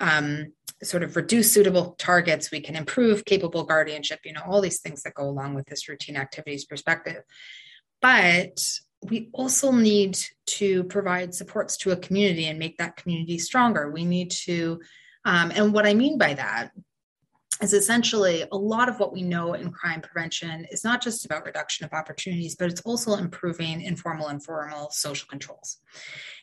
um, 0.00 0.52
sort 0.82 1.02
of 1.02 1.16
reduce 1.16 1.52
suitable 1.52 1.96
targets. 1.98 2.50
We 2.50 2.60
can 2.60 2.76
improve 2.76 3.24
capable 3.24 3.64
guardianship 3.64 4.20
you 4.24 4.32
know 4.32 4.42
all 4.46 4.60
these 4.60 4.80
things 4.80 5.02
that 5.02 5.14
go 5.14 5.24
along 5.24 5.54
with 5.54 5.66
this 5.66 5.88
routine 5.88 6.16
activities 6.16 6.64
perspective. 6.64 7.22
But 8.00 8.60
we 9.02 9.30
also 9.32 9.70
need 9.72 10.18
to 10.46 10.84
provide 10.84 11.34
supports 11.34 11.76
to 11.78 11.92
a 11.92 11.96
community 11.96 12.46
and 12.46 12.58
make 12.58 12.78
that 12.78 12.96
community 12.96 13.38
stronger. 13.38 13.90
We 13.90 14.04
need 14.04 14.30
to 14.46 14.80
um, 15.24 15.52
and 15.54 15.74
what 15.74 15.86
i 15.86 15.94
mean 15.94 16.16
by 16.16 16.34
that 16.34 16.70
is 17.60 17.72
essentially 17.72 18.44
a 18.52 18.56
lot 18.56 18.88
of 18.88 18.98
what 18.98 19.12
we 19.12 19.22
know 19.22 19.54
in 19.54 19.70
crime 19.70 20.00
prevention 20.00 20.66
is 20.70 20.84
not 20.84 21.02
just 21.02 21.24
about 21.24 21.44
reduction 21.44 21.84
of 21.84 21.92
opportunities, 21.92 22.54
but 22.54 22.70
it's 22.70 22.80
also 22.82 23.14
improving 23.14 23.82
informal 23.82 24.28
and 24.28 24.44
formal 24.44 24.90
social 24.90 25.26
controls. 25.28 25.78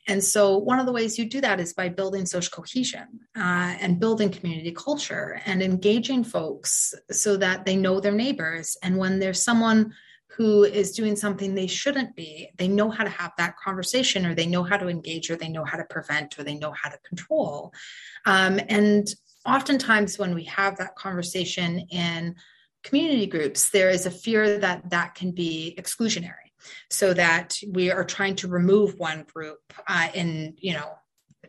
And 0.07 0.23
so, 0.23 0.57
one 0.57 0.79
of 0.79 0.85
the 0.85 0.91
ways 0.91 1.17
you 1.17 1.27
do 1.27 1.41
that 1.41 1.59
is 1.59 1.73
by 1.73 1.89
building 1.89 2.25
social 2.25 2.51
cohesion 2.51 3.07
uh, 3.35 3.75
and 3.79 3.99
building 3.99 4.29
community 4.29 4.71
culture 4.71 5.41
and 5.45 5.63
engaging 5.63 6.23
folks 6.23 6.93
so 7.11 7.37
that 7.37 7.65
they 7.65 7.75
know 7.75 7.99
their 7.99 8.11
neighbors. 8.11 8.77
And 8.83 8.97
when 8.97 9.19
there's 9.19 9.41
someone 9.41 9.93
who 10.37 10.63
is 10.63 10.91
doing 10.91 11.15
something 11.15 11.55
they 11.55 11.67
shouldn't 11.67 12.15
be, 12.15 12.49
they 12.57 12.67
know 12.67 12.89
how 12.89 13.03
to 13.03 13.09
have 13.09 13.31
that 13.37 13.55
conversation, 13.57 14.25
or 14.25 14.35
they 14.35 14.45
know 14.45 14.63
how 14.63 14.77
to 14.77 14.89
engage, 14.89 15.31
or 15.31 15.37
they 15.37 15.49
know 15.49 15.63
how 15.63 15.77
to 15.77 15.85
prevent, 15.85 16.37
or 16.37 16.43
they 16.43 16.55
know 16.55 16.73
how 16.73 16.89
to 16.89 16.97
control. 17.07 17.73
Um, 18.25 18.59
and 18.67 19.07
oftentimes 19.45 20.17
when 20.17 20.33
we 20.33 20.45
have 20.45 20.77
that 20.77 20.95
conversation 20.95 21.79
in 21.89 22.35
community 22.83 23.25
groups, 23.25 23.69
there 23.69 23.89
is 23.89 24.05
a 24.05 24.11
fear 24.11 24.59
that 24.59 24.89
that 24.89 25.15
can 25.15 25.31
be 25.31 25.75
exclusionary. 25.77 26.31
So 26.89 27.13
that 27.13 27.59
we 27.71 27.91
are 27.91 28.03
trying 28.03 28.37
to 28.37 28.47
remove 28.47 28.97
one 28.97 29.23
group 29.31 29.59
uh, 29.87 30.07
in, 30.15 30.55
you 30.57 30.73
know, 30.73 30.95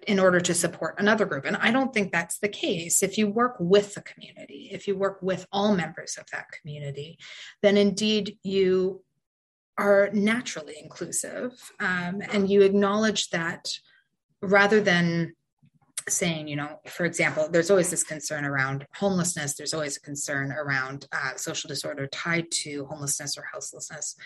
in 0.07 0.19
order 0.19 0.41
to 0.41 0.53
support 0.55 0.97
another 0.99 1.25
group. 1.25 1.47
And 1.47 1.57
I 1.57 1.71
don't 1.71 1.93
think 1.93 2.12
that's 2.12 2.38
the 2.38 2.49
case. 2.49 3.03
If 3.03 3.17
you 3.17 3.29
work 3.29 3.57
with 3.59 3.95
the 3.95 4.03
community, 4.03 4.69
if 4.73 4.87
you 4.87 4.97
work 4.97 5.21
with 5.23 5.47
all 5.50 5.75
members 5.75 6.17
of 6.19 6.26
that 6.33 6.50
community, 6.53 7.19
then 7.62 7.76
indeed 7.76 8.38
you 8.43 9.03
are 9.79 10.11
naturally 10.12 10.76
inclusive 10.83 11.53
um, 11.81 12.23
and 12.31 12.49
you 12.50 12.62
acknowledge 12.62 13.31
that 13.31 13.69
rather 14.43 14.81
than 14.81 15.35
saying, 16.09 16.49
you 16.49 16.57
know, 16.57 16.79
for 16.87 17.05
example, 17.05 17.49
there's 17.51 17.71
always 17.71 17.91
this 17.91 18.05
concern 18.05 18.45
around 18.45 18.87
homelessness. 18.95 19.55
There's 19.55 19.75
always 19.75 19.97
a 19.97 20.01
concern 20.01 20.53
around 20.53 21.07
uh, 21.13 21.37
social 21.37 21.69
disorder 21.69 22.07
tied 22.07 22.51
to 22.63 22.87
homelessness 22.87 23.37
or 23.37 23.45
houselessness. 23.53 24.17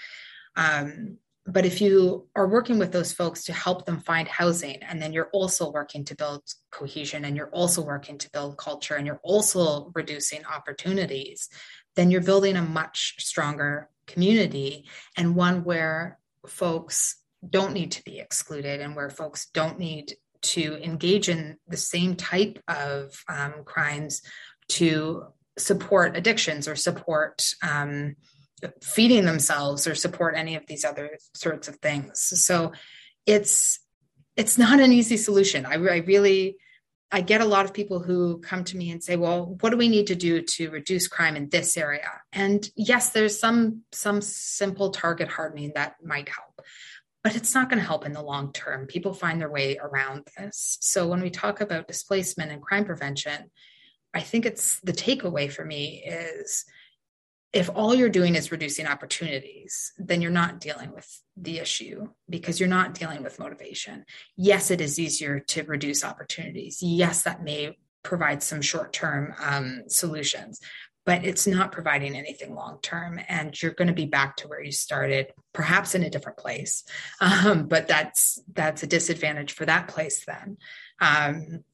Um, 0.57 1.19
but 1.47 1.65
if 1.65 1.81
you 1.81 2.29
are 2.37 2.47
working 2.47 2.79
with 2.79 2.93
those 2.93 3.13
folks 3.13 3.45
to 3.45 3.53
help 3.53 3.87
them 3.87 4.01
find 4.01 4.29
housing, 4.29 4.77
and 4.83 5.01
then 5.01 5.13
you're 5.13 5.31
also 5.33 5.71
working 5.73 6.05
to 6.05 6.15
build 6.15 6.43
cohesion, 6.71 7.25
and 7.25 7.37
you're 7.37 7.51
also 7.51 7.83
working 7.83 8.19
to 8.19 8.31
build 8.31 8.59
culture, 8.59 8.95
and 8.95 9.07
you're 9.07 9.21
also 9.23 9.91
reducing 9.95 10.45
opportunities, 10.45 11.49
then 11.97 12.11
you're 12.11 12.21
building 12.21 12.57
a 12.57 12.63
much 12.63 13.15
stronger 13.19 13.89
community 14.07 14.87
and 15.17 15.35
one 15.35 15.65
where 15.65 16.19
folks 16.47 17.17
don't 17.49 17.73
need 17.73 17.93
to 17.93 18.03
be 18.05 18.21
excluded 18.21 18.81
and 18.81 18.95
where 18.95 19.11
folks 19.11 19.47
don't 19.55 19.79
need 19.79 20.15
to 20.43 20.83
engage 20.83 21.29
in 21.29 21.57
the 21.69 21.77
same 21.77 22.17
type 22.17 22.59
of 22.69 23.23
um, 23.29 23.65
crimes 23.65 24.23
to 24.69 25.25
support 25.59 26.17
addictions 26.17 26.69
or 26.69 26.77
support 26.77 27.55
um, 27.63 28.17
feeding 28.83 29.25
themselves 29.25 29.87
or 29.87 29.95
support 29.95 30.35
any 30.37 30.57
of 30.57 30.67
these 30.67 30.85
other 30.85 31.19
sorts 31.35 31.69
of 31.69 31.77
things. 31.77 32.21
So 32.41 32.73
it's 33.27 33.81
it's 34.37 34.57
not 34.57 34.81
an 34.81 34.93
easy 34.93 35.17
solution. 35.17 35.67
I, 35.67 35.75
I 35.75 35.97
really 35.99 36.57
i 37.13 37.21
get 37.21 37.41
a 37.41 37.45
lot 37.45 37.65
of 37.65 37.75
people 37.75 37.99
who 37.99 38.39
come 38.39 38.63
to 38.63 38.77
me 38.77 38.91
and 38.91 39.03
say 39.03 39.17
well 39.17 39.57
what 39.61 39.71
do 39.71 39.77
we 39.77 39.89
need 39.89 40.07
to 40.07 40.15
do 40.15 40.43
to 40.43 40.71
reduce 40.71 41.09
crime 41.09 41.37
in 41.37 41.49
this 41.49 41.77
area? 41.77 42.11
And 42.33 42.69
yes 42.77 43.11
there's 43.11 43.39
some 43.39 43.83
some 43.93 44.21
simple 44.21 44.91
target 44.91 45.29
hardening 45.29 45.73
that 45.75 45.97
might 46.03 46.29
help 46.29 46.61
but 47.23 47.37
it's 47.37 47.55
not 47.55 47.69
going 47.69 47.81
to 47.81 47.87
help 47.87 48.07
in 48.07 48.13
the 48.13 48.23
long 48.23 48.53
term. 48.53 48.87
People 48.87 49.13
find 49.13 49.41
their 49.41 49.51
way 49.51 49.79
around 49.79 50.27
this. 50.39 50.79
So 50.81 51.07
when 51.07 51.21
we 51.21 51.31
talk 51.31 51.61
about 51.61 51.89
displacement 51.89 52.51
and 52.51 52.63
crime 52.63 52.85
prevention, 52.85 53.51
I 54.15 54.21
think 54.21 54.47
it's 54.47 54.81
the 54.81 54.93
takeaway 54.93 55.51
for 55.51 55.65
me 55.65 56.03
is 56.05 56.65
if 57.53 57.69
all 57.75 57.95
you're 57.95 58.09
doing 58.09 58.37
is 58.37 58.53
reducing 58.53 58.87
opportunities, 58.87 59.93
then 59.99 60.23
you're 60.23 60.31
not 60.31 60.61
dealing 60.61 60.93
with 60.93 61.09
the 61.37 61.59
issue 61.59 62.09
because 62.29 62.61
you're 62.61 62.69
not 62.69 62.95
dealing 62.95 63.23
with 63.23 63.41
motivation. 63.41 64.05
Yes, 64.37 64.71
it 64.71 64.81
is 64.81 64.99
easier 64.99 65.41
to 65.41 65.65
reduce 65.65 66.05
opportunities. 66.05 66.81
Yes, 66.81 67.25
that 67.25 67.43
may 67.43 67.77
provide 68.03 68.43
some 68.43 68.63
short 68.63 68.93
term 68.93 69.35
um, 69.41 69.83
solutions, 69.89 70.61
but 71.11 71.25
it's 71.25 71.45
not 71.45 71.73
providing 71.73 72.15
anything 72.15 72.55
long 72.55 72.79
term 72.83 73.19
and 73.29 73.61
you're 73.61 73.73
going 73.73 73.89
to 73.89 73.93
be 73.93 74.07
back 74.07 74.37
to 74.37 74.47
where 74.47 74.63
you 74.63 74.71
started 74.71 75.33
perhaps 75.53 75.97
in 75.97 76.05
a 76.05 76.11
different 76.11 76.39
place. 76.39 76.85
Um, 77.21 77.67
but 77.67 77.89
that's 77.89 78.41
that's 78.53 78.83
a 78.85 78.87
disadvantage 78.87 79.53
for 79.53 79.67
that 79.67 79.89
place 79.89 80.25
then. 80.25 80.57
Um, 81.01 81.65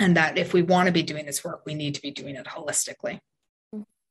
and 0.00 0.16
that 0.16 0.38
if 0.38 0.54
we 0.54 0.62
want 0.62 0.86
to 0.86 0.92
be 0.92 1.02
doing 1.02 1.26
this 1.26 1.44
work 1.44 1.62
we 1.66 1.74
need 1.74 1.94
to 1.96 2.02
be 2.02 2.10
doing 2.10 2.34
it 2.36 2.46
holistically. 2.46 3.20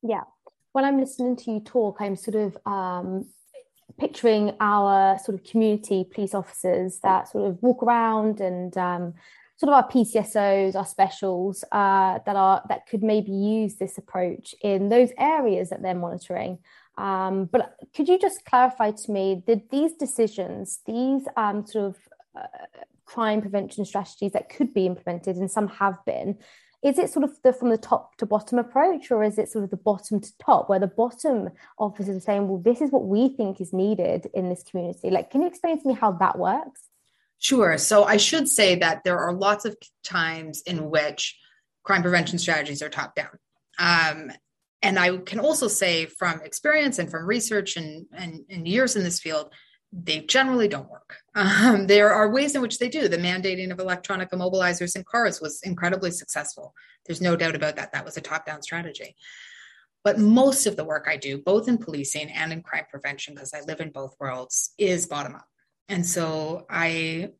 Yeah. 0.04 0.26
When 0.74 0.86
i'm 0.86 1.00
listening 1.00 1.36
to 1.38 1.52
you 1.52 1.60
talk 1.60 1.98
i'm 2.00 2.16
sort 2.16 2.36
of 2.36 2.58
um, 2.66 3.26
picturing 3.98 4.54
our 4.60 5.18
sort 5.18 5.40
of 5.40 5.44
community 5.44 6.04
police 6.04 6.36
officers 6.36 7.00
that 7.00 7.30
sort 7.30 7.50
of 7.50 7.64
walk 7.64 7.82
around 7.82 8.40
and 8.42 8.78
um, 8.78 9.16
sort 9.62 9.74
of 9.74 9.84
our 9.84 9.92
PCSOs, 9.92 10.76
our 10.76 10.88
specials 10.88 11.64
uh, 11.72 12.18
that 12.26 12.36
are 12.36 12.64
that 12.68 12.88
could 12.88 13.04
maybe 13.04 13.32
use 13.32 13.76
this 13.76 13.96
approach 13.96 14.56
in 14.64 14.90
those 14.90 15.12
areas 15.20 15.70
that 15.70 15.84
they're 15.84 15.94
monitoring. 15.94 16.58
Um, 16.98 17.46
but 17.46 17.76
could 17.96 18.10
you 18.10 18.18
just 18.18 18.44
clarify 18.44 18.90
to 18.90 19.12
me 19.12 19.44
that 19.46 19.70
these 19.70 19.94
decisions, 19.94 20.80
these 20.88 21.22
um, 21.38 21.68
sort 21.68 21.86
of 21.86 21.98
uh, 22.36 22.48
crime 23.06 23.40
prevention 23.40 23.86
strategies 23.86 24.32
that 24.32 24.50
could 24.50 24.74
be 24.74 24.88
implemented, 24.88 25.36
and 25.36 25.52
some 25.52 25.68
have 25.68 26.04
been, 26.08 26.40
is 26.82 26.98
it 26.98 27.12
sort 27.12 27.24
of 27.24 27.40
the 27.44 27.54
from 27.54 27.70
the 27.70 27.78
top 27.78 28.18
to 28.18 28.26
bottom 28.26 28.58
approach, 28.58 29.12
or 29.12 29.24
is 29.24 29.38
it 29.38 29.48
sort 29.48 29.64
of 29.64 29.70
the 29.70 29.78
bottom 29.78 30.20
to 30.20 30.38
top, 30.40 30.70
where 30.70 30.80
the 30.80 30.88
bottom 30.88 31.50
officers 31.78 32.18
are 32.18 32.28
saying, 32.28 32.48
"Well, 32.48 32.64
this 32.66 32.82
is 32.82 32.90
what 32.90 33.06
we 33.06 33.30
think 33.30 33.62
is 33.62 33.74
needed 33.74 34.28
in 34.34 34.50
this 34.50 34.64
community"? 34.64 35.12
Like, 35.12 35.30
can 35.30 35.42
you 35.42 35.48
explain 35.48 35.80
to 35.80 35.88
me 35.88 35.94
how 35.94 36.14
that 36.14 36.40
works? 36.40 36.91
Sure. 37.42 37.80
So 37.80 38.04
I 38.04 38.18
should 38.18 38.48
say 38.48 38.76
that 38.76 39.04
there 39.04 39.18
are 39.18 39.34
lots 39.34 39.66
of 39.66 39.76
times 40.04 40.62
in 40.62 40.92
which 40.92 41.40
crime 41.84 42.04
prevention 42.04 42.38
strategies 42.38 42.84
are 42.84 42.90
top 42.90 43.16
down. 43.16 43.32
Um, 43.80 44.32
and 44.84 45.00
I 45.00 45.18
can 45.18 45.40
also 45.40 45.68
say 45.68 46.06
from 46.06 46.42
experience 46.42 47.00
and 47.00 47.10
from 47.10 47.26
research 47.26 47.78
and, 47.78 48.06
and, 48.14 48.42
and 48.48 48.68
years 48.68 48.96
in 48.96 49.04
this 49.04 49.20
field, 49.20 49.52
they 49.92 50.20
generally 50.20 50.68
don't 50.68 50.90
work. 50.90 51.18
Um, 51.34 51.88
there 51.88 52.14
are 52.14 52.32
ways 52.32 52.54
in 52.56 52.62
which 52.62 52.78
they 52.78 52.90
do. 52.90 53.08
The 53.08 53.18
mandating 53.18 53.72
of 53.72 53.80
electronic 53.80 54.30
immobilizers 54.30 54.96
in 54.96 55.04
cars 55.04 55.42
was 55.42 55.62
incredibly 55.64 56.12
successful. 56.12 56.76
There's 57.08 57.22
no 57.22 57.36
doubt 57.36 57.56
about 57.56 57.76
that. 57.78 57.92
That 57.92 58.06
was 58.06 58.18
a 58.18 58.22
top 58.22 58.46
down 58.46 58.62
strategy. 58.62 59.16
But 60.04 60.20
most 60.20 60.68
of 60.68 60.76
the 60.76 60.86
work 60.86 61.08
I 61.10 61.18
do, 61.18 61.40
both 61.40 61.68
in 61.68 61.80
policing 61.80 62.30
and 62.30 62.54
in 62.54 62.62
crime 62.62 62.86
prevention, 62.90 63.34
because 63.34 63.54
I 63.54 63.62
live 63.62 63.82
in 63.82 63.90
both 63.90 64.16
worlds, 64.20 64.74
is 64.78 65.08
bottom 65.08 65.36
up. 65.36 65.46
And 65.92 66.06
so 66.06 66.66
I 66.70 67.32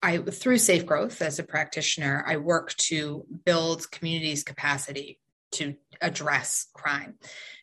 I 0.00 0.18
through 0.18 0.58
safe 0.58 0.86
growth 0.86 1.20
as 1.20 1.40
a 1.40 1.42
practitioner, 1.42 2.24
I 2.24 2.36
work 2.36 2.72
to 2.90 3.26
build 3.44 3.90
communities' 3.90 4.44
capacity 4.44 5.18
to 5.52 5.74
address 6.00 6.68
crime. 6.72 7.14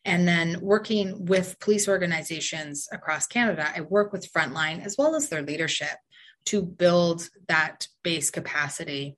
And 0.04 0.28
then 0.28 0.60
working 0.60 1.26
with 1.26 1.60
police 1.62 1.88
organizations 1.88 2.90
across 2.92 3.26
Canada, 3.26 3.72
I 3.74 3.82
work 3.82 4.12
with 4.12 4.30
Frontline 4.34 4.84
as 4.86 4.96
well 4.98 5.16
as 5.16 5.30
their 5.30 5.44
leadership 5.44 5.98
to 6.48 6.62
build 6.62 7.30
that 7.48 7.88
base 8.04 8.30
capacity 8.30 9.16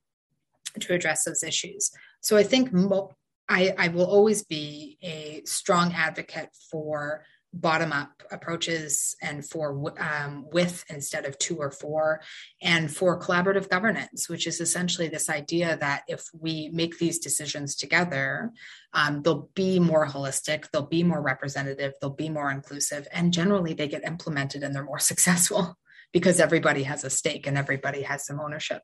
to 0.80 0.94
address 0.94 1.24
those 1.24 1.42
issues. 1.42 1.90
So 2.22 2.38
I 2.38 2.44
think 2.44 2.72
mo- 2.72 3.16
I, 3.50 3.74
I 3.78 3.88
will 3.88 4.06
always 4.06 4.44
be 4.44 5.00
a 5.02 5.42
strong 5.46 5.94
advocate 5.94 6.50
for 6.70 7.26
bottom 7.56 7.94
up 7.94 8.24
approaches 8.32 9.16
and 9.22 9.48
for 9.50 9.94
um, 10.00 10.46
with 10.52 10.84
instead 10.90 11.26
of 11.26 11.38
to 11.40 11.58
or 11.58 11.72
for 11.72 12.22
and 12.62 12.94
for 12.94 13.20
collaborative 13.20 13.70
governance 13.70 14.28
which 14.28 14.46
is 14.46 14.60
essentially 14.60 15.08
this 15.08 15.30
idea 15.30 15.78
that 15.78 16.04
if 16.08 16.26
we 16.38 16.70
make 16.74 16.98
these 17.00 17.18
decisions 17.18 17.76
together 17.76 18.52
um, 18.94 19.22
they'll 19.22 19.50
be 19.56 19.80
more 19.80 20.06
holistic 20.06 20.70
they'll 20.72 20.86
be 20.86 21.04
more 21.04 21.22
representative 21.22 21.94
they'll 22.02 22.10
be 22.10 22.30
more 22.30 22.52
inclusive 22.52 23.08
and 23.14 23.32
generally 23.32 23.74
they 23.74 23.88
get 23.88 24.04
implemented 24.04 24.62
and 24.62 24.76
they're 24.76 24.84
more 24.84 25.00
successful 25.12 25.78
because 26.12 26.40
everybody 26.40 26.84
has 26.84 27.04
a 27.04 27.10
stake 27.10 27.48
and 27.48 27.58
everybody 27.58 28.02
has 28.02 28.26
some 28.26 28.40
ownership. 28.40 28.82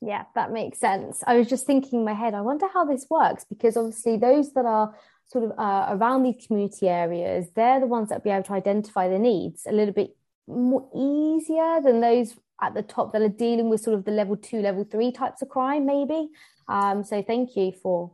Yeah 0.00 0.24
that 0.34 0.52
makes 0.52 0.78
sense. 0.78 1.22
I 1.26 1.36
was 1.36 1.48
just 1.48 1.66
thinking 1.66 2.00
in 2.00 2.04
my 2.04 2.14
head 2.14 2.34
i 2.34 2.40
wonder 2.40 2.66
how 2.72 2.84
this 2.84 3.06
works 3.10 3.44
because 3.48 3.76
obviously 3.76 4.16
those 4.16 4.52
that 4.54 4.64
are 4.64 4.94
sort 5.28 5.44
of 5.44 5.58
uh, 5.58 5.86
around 5.90 6.22
these 6.22 6.46
community 6.46 6.88
areas, 6.88 7.46
they're 7.54 7.80
the 7.80 7.86
ones 7.86 8.10
that 8.10 8.24
be 8.24 8.30
able 8.30 8.44
to 8.44 8.52
identify 8.52 9.08
the 9.08 9.18
needs 9.18 9.66
a 9.66 9.72
little 9.72 9.94
bit 9.94 10.16
more 10.46 10.88
easier 10.94 11.80
than 11.82 12.00
those 12.00 12.34
at 12.60 12.74
the 12.74 12.82
top 12.82 13.12
that 13.12 13.22
are 13.22 13.28
dealing 13.28 13.68
with 13.68 13.80
sort 13.80 13.96
of 13.96 14.04
the 14.04 14.10
level 14.10 14.36
two, 14.36 14.60
level 14.60 14.84
three 14.84 15.10
types 15.10 15.42
of 15.42 15.48
crime, 15.48 15.86
maybe. 15.86 16.28
Um, 16.68 17.02
so 17.02 17.22
thank 17.22 17.56
you 17.56 17.72
for 17.72 18.12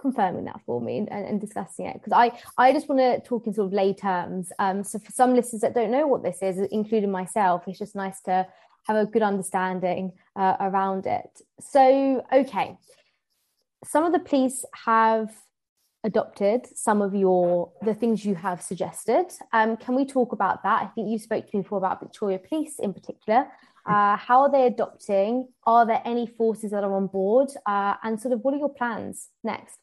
confirming 0.00 0.44
that 0.44 0.60
for 0.64 0.80
me 0.80 0.98
and, 0.98 1.10
and 1.10 1.40
discussing 1.40 1.86
it 1.86 1.94
because 1.94 2.12
I, 2.12 2.38
I 2.56 2.72
just 2.72 2.88
want 2.88 3.00
to 3.00 3.20
talk 3.20 3.46
in 3.46 3.54
sort 3.54 3.66
of 3.66 3.72
lay 3.72 3.92
terms. 3.92 4.50
Um, 4.58 4.84
so 4.84 4.98
for 4.98 5.12
some 5.12 5.34
listeners 5.34 5.62
that 5.62 5.74
don't 5.74 5.90
know 5.90 6.06
what 6.06 6.22
this 6.22 6.38
is, 6.42 6.58
including 6.70 7.10
myself, 7.10 7.64
it's 7.66 7.78
just 7.78 7.96
nice 7.96 8.20
to 8.22 8.46
have 8.84 8.96
a 8.96 9.06
good 9.06 9.22
understanding 9.22 10.12
uh, 10.34 10.56
around 10.60 11.06
it. 11.06 11.42
So, 11.60 12.24
okay, 12.32 12.78
some 13.84 14.04
of 14.04 14.12
the 14.12 14.18
police 14.18 14.64
have 14.84 15.30
adopted 16.04 16.66
some 16.76 17.02
of 17.02 17.14
your 17.14 17.72
the 17.82 17.94
things 17.94 18.24
you 18.24 18.34
have 18.34 18.62
suggested. 18.62 19.26
Um, 19.52 19.76
can 19.76 19.94
we 19.94 20.06
talk 20.06 20.32
about 20.32 20.62
that? 20.62 20.82
I 20.82 20.86
think 20.86 21.10
you 21.10 21.18
spoke 21.18 21.50
to 21.50 21.56
me 21.56 21.62
before 21.62 21.78
about 21.78 22.00
Victoria 22.00 22.38
Police 22.38 22.78
in 22.78 22.92
particular. 22.94 23.48
Uh, 23.86 24.16
how 24.16 24.42
are 24.42 24.52
they 24.52 24.66
adopting? 24.66 25.48
Are 25.66 25.86
there 25.86 26.02
any 26.04 26.26
forces 26.26 26.72
that 26.72 26.84
are 26.84 26.94
on 26.94 27.06
board? 27.06 27.48
Uh, 27.66 27.94
and 28.02 28.20
sort 28.20 28.34
of 28.34 28.40
what 28.40 28.54
are 28.54 28.58
your 28.58 28.72
plans 28.72 29.28
next? 29.42 29.78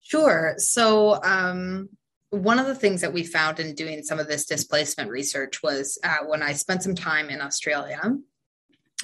Sure. 0.00 0.54
So 0.56 1.22
um, 1.22 1.90
one 2.30 2.58
of 2.58 2.66
the 2.66 2.74
things 2.74 3.00
that 3.02 3.12
we 3.12 3.22
found 3.22 3.60
in 3.60 3.74
doing 3.74 4.02
some 4.02 4.18
of 4.18 4.26
this 4.26 4.46
displacement 4.46 5.10
research 5.10 5.62
was 5.62 5.98
uh, 6.02 6.18
when 6.26 6.42
I 6.42 6.52
spent 6.52 6.82
some 6.82 6.94
time 6.94 7.30
in 7.30 7.40
Australia. 7.40 8.00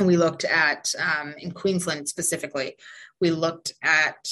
We 0.01 0.17
looked 0.17 0.45
at 0.45 0.93
um, 0.99 1.35
in 1.39 1.53
Queensland 1.53 2.09
specifically. 2.09 2.77
We 3.21 3.31
looked 3.31 3.73
at 3.83 4.29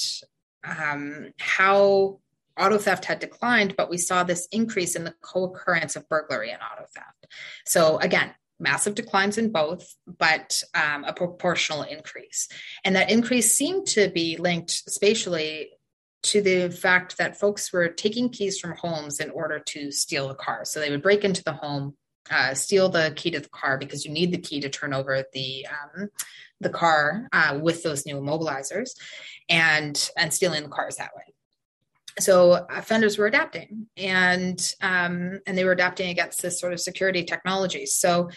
um, 0.65 1.33
how 1.39 2.21
auto 2.59 2.79
theft 2.79 3.05
had 3.05 3.19
declined, 3.19 3.75
but 3.77 3.91
we 3.91 3.99
saw 3.99 4.23
this 4.25 4.49
increase 4.53 4.97
in 4.97 5.05
the 5.05 5.15
co 5.21 5.45
occurrence 5.45 5.97
of 5.97 6.09
burglary 6.09 6.51
and 6.51 6.61
auto 6.61 6.87
theft. 6.95 7.27
So, 7.67 7.99
again, 7.99 8.35
massive 8.61 8.95
declines 8.95 9.39
in 9.39 9.51
both, 9.51 9.95
but 10.07 10.63
um, 10.75 11.05
a 11.05 11.13
proportional 11.13 11.83
increase. 11.83 12.49
And 12.85 12.97
that 12.97 13.11
increase 13.11 13.55
seemed 13.55 13.87
to 13.89 14.09
be 14.09 14.37
linked 14.37 14.71
spatially 14.71 15.71
to 16.25 16.41
the 16.41 16.71
fact 16.71 17.19
that 17.19 17.39
folks 17.39 17.73
were 17.73 17.89
taking 17.89 18.31
keys 18.31 18.59
from 18.59 18.77
homes 18.77 19.21
in 19.21 19.31
order 19.31 19.59
to 19.59 19.91
steal 19.91 20.31
a 20.31 20.35
car. 20.35 20.65
So 20.65 20.81
they 20.81 20.91
would 20.91 21.03
break 21.03 21.23
into 21.23 21.45
the 21.45 21.53
home, 21.53 21.97
uh, 22.31 22.55
steal 22.55 22.89
the 22.89 23.13
key 23.15 23.31
to 23.33 23.41
the 23.41 23.49
car 23.51 23.77
because 23.77 24.07
you 24.07 24.13
need 24.13 24.33
the 24.33 24.39
key 24.39 24.61
to 24.61 24.71
turn 24.71 24.95
over 24.95 25.25
the 25.35 25.67
um, 25.67 26.09
the 26.61 26.71
car 26.71 27.29
uh, 27.33 27.59
with 27.61 27.83
those 27.83 28.07
new 28.07 28.17
immobilizers 28.17 28.91
and 29.49 30.11
and 30.17 30.33
stealing 30.33 30.63
the 30.63 30.69
cars 30.69 30.97
that 30.97 31.15
way 31.17 31.35
so 32.19 32.67
offenders 32.71 33.19
were 33.19 33.27
adapting 33.27 33.87
and 33.97 34.75
um, 34.81 35.41
and 35.47 35.59
they 35.59 35.65
were 35.65 35.73
adapting 35.73 36.11
against 36.11 36.43
this 36.43 36.61
sort 36.61 36.73
of 36.73 36.81
security 36.81 37.25
technology 37.25 37.87
so 37.87 38.29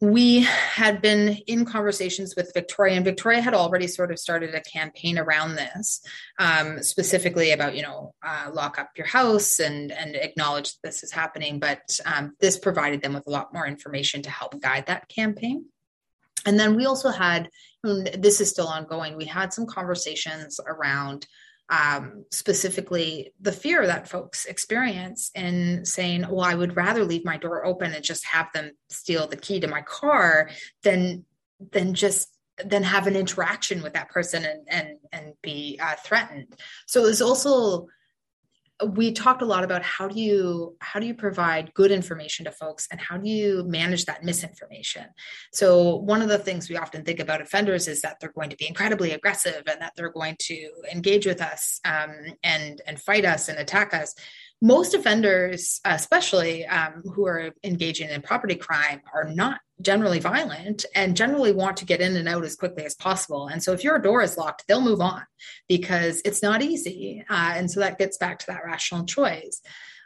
we 0.00 0.40
had 0.40 1.00
been 1.00 1.38
in 1.46 1.64
conversations 1.64 2.34
with 2.36 2.52
Victoria, 2.52 2.96
and 2.96 3.04
Victoria 3.04 3.40
had 3.40 3.54
already 3.54 3.86
sort 3.86 4.10
of 4.10 4.18
started 4.18 4.54
a 4.54 4.60
campaign 4.60 5.18
around 5.18 5.54
this, 5.54 6.00
um, 6.38 6.82
specifically 6.82 7.52
about 7.52 7.74
you 7.74 7.82
know 7.82 8.14
uh, 8.22 8.50
lock 8.52 8.78
up 8.78 8.90
your 8.96 9.06
house 9.06 9.60
and 9.60 9.92
and 9.92 10.16
acknowledge 10.16 10.74
this 10.82 11.02
is 11.02 11.12
happening. 11.12 11.58
But 11.58 11.98
um, 12.04 12.34
this 12.40 12.58
provided 12.58 13.02
them 13.02 13.14
with 13.14 13.26
a 13.26 13.30
lot 13.30 13.54
more 13.54 13.66
information 13.66 14.22
to 14.22 14.30
help 14.30 14.60
guide 14.60 14.86
that 14.86 15.08
campaign. 15.08 15.66
And 16.44 16.58
then 16.58 16.76
we 16.76 16.86
also 16.86 17.10
had, 17.10 17.48
this 17.82 18.40
is 18.40 18.50
still 18.50 18.68
ongoing, 18.68 19.16
we 19.16 19.24
had 19.24 19.52
some 19.52 19.66
conversations 19.66 20.60
around 20.66 21.26
um, 21.70 22.24
specifically 22.30 23.32
the 23.40 23.52
fear 23.52 23.86
that 23.86 24.08
folks 24.08 24.44
experience 24.44 25.30
in 25.34 25.84
saying, 25.84 26.26
well, 26.28 26.44
I 26.44 26.54
would 26.54 26.76
rather 26.76 27.04
leave 27.04 27.24
my 27.24 27.38
door 27.38 27.64
open 27.64 27.92
and 27.92 28.04
just 28.04 28.26
have 28.26 28.52
them 28.52 28.72
steal 28.90 29.26
the 29.26 29.36
key 29.36 29.60
to 29.60 29.66
my 29.66 29.82
car 29.82 30.50
than 30.82 31.24
than 31.72 31.94
just 31.94 32.28
then 32.64 32.82
have 32.82 33.06
an 33.06 33.16
interaction 33.16 33.82
with 33.82 33.94
that 33.94 34.10
person 34.10 34.44
and 34.44 34.68
and 34.68 34.88
and 35.10 35.32
be 35.42 35.78
uh, 35.82 35.94
threatened. 36.04 36.54
So 36.86 37.04
it 37.04 37.08
was 37.08 37.22
also 37.22 37.86
we 38.90 39.12
talked 39.12 39.40
a 39.40 39.44
lot 39.44 39.62
about 39.62 39.82
how 39.82 40.08
do 40.08 40.20
you 40.20 40.76
how 40.80 40.98
do 40.98 41.06
you 41.06 41.14
provide 41.14 41.72
good 41.74 41.92
information 41.92 42.44
to 42.44 42.50
folks 42.50 42.88
and 42.90 43.00
how 43.00 43.16
do 43.16 43.28
you 43.28 43.62
manage 43.64 44.04
that 44.06 44.24
misinformation? 44.24 45.04
So 45.52 45.96
one 45.96 46.22
of 46.22 46.28
the 46.28 46.38
things 46.38 46.68
we 46.68 46.76
often 46.76 47.04
think 47.04 47.20
about 47.20 47.40
offenders 47.40 47.86
is 47.86 48.02
that 48.02 48.18
they're 48.20 48.32
going 48.32 48.50
to 48.50 48.56
be 48.56 48.66
incredibly 48.66 49.12
aggressive 49.12 49.62
and 49.66 49.80
that 49.80 49.92
they're 49.96 50.10
going 50.10 50.36
to 50.40 50.70
engage 50.92 51.24
with 51.24 51.40
us 51.40 51.80
um, 51.84 52.14
and 52.42 52.80
and 52.86 53.00
fight 53.00 53.24
us 53.24 53.48
and 53.48 53.58
attack 53.58 53.94
us 53.94 54.14
most 54.62 54.94
offenders, 54.94 55.80
especially 55.84 56.66
um, 56.66 57.02
who 57.14 57.26
are 57.26 57.52
engaging 57.62 58.08
in 58.08 58.22
property 58.22 58.54
crime, 58.54 59.02
are 59.12 59.24
not 59.24 59.60
generally 59.80 60.20
violent 60.20 60.86
and 60.94 61.16
generally 61.16 61.52
want 61.52 61.76
to 61.78 61.84
get 61.84 62.00
in 62.00 62.16
and 62.16 62.28
out 62.28 62.44
as 62.44 62.56
quickly 62.56 62.84
as 62.84 62.94
possible. 62.94 63.48
And 63.48 63.62
so, 63.62 63.72
if 63.72 63.84
your 63.84 63.98
door 63.98 64.22
is 64.22 64.36
locked, 64.36 64.64
they'll 64.66 64.80
move 64.80 65.00
on 65.00 65.22
because 65.68 66.22
it's 66.24 66.42
not 66.42 66.62
easy. 66.62 67.24
Uh, 67.28 67.54
and 67.56 67.70
so, 67.70 67.80
that 67.80 67.98
gets 67.98 68.16
back 68.16 68.38
to 68.40 68.46
that 68.48 68.64
rational 68.64 69.04
choice. 69.04 69.60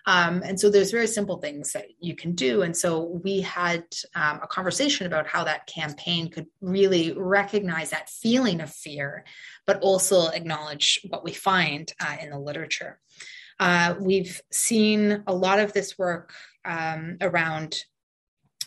Um, 0.09 0.43
and 0.43 0.59
so 0.59 0.71
there's 0.71 0.91
very 0.91 1.07
simple 1.07 1.37
things 1.37 1.73
that 1.73 1.85
you 2.01 2.17
can 2.17 2.35
do. 2.35 2.63
And 2.63 2.75
so 2.75 3.21
we 3.23 3.43
had 3.43 3.85
um, 4.15 4.41
a 4.43 4.47
conversation 4.47 5.07
about 5.07 5.27
how 5.27 5.45
that 5.45 5.67
campaign 5.67 6.31
could 6.31 6.47
really 6.63 7.13
recognize 7.15 7.91
that 7.91 8.09
feeling 8.09 8.63
of 8.63 8.73
fear, 8.73 9.27
but 9.67 9.81
also 9.81 10.29
acknowledge 10.29 10.99
what 11.11 11.25
we 11.25 11.35
find 11.35 11.93
uh, 12.01 12.17
in 12.23 12.31
the 12.31 12.39
literature. 12.39 12.99
Uh, 13.61 13.95
we've 14.01 14.41
seen 14.51 15.23
a 15.27 15.35
lot 15.35 15.59
of 15.59 15.73
this 15.73 15.99
work 15.99 16.33
um, 16.65 17.17
around 17.21 17.85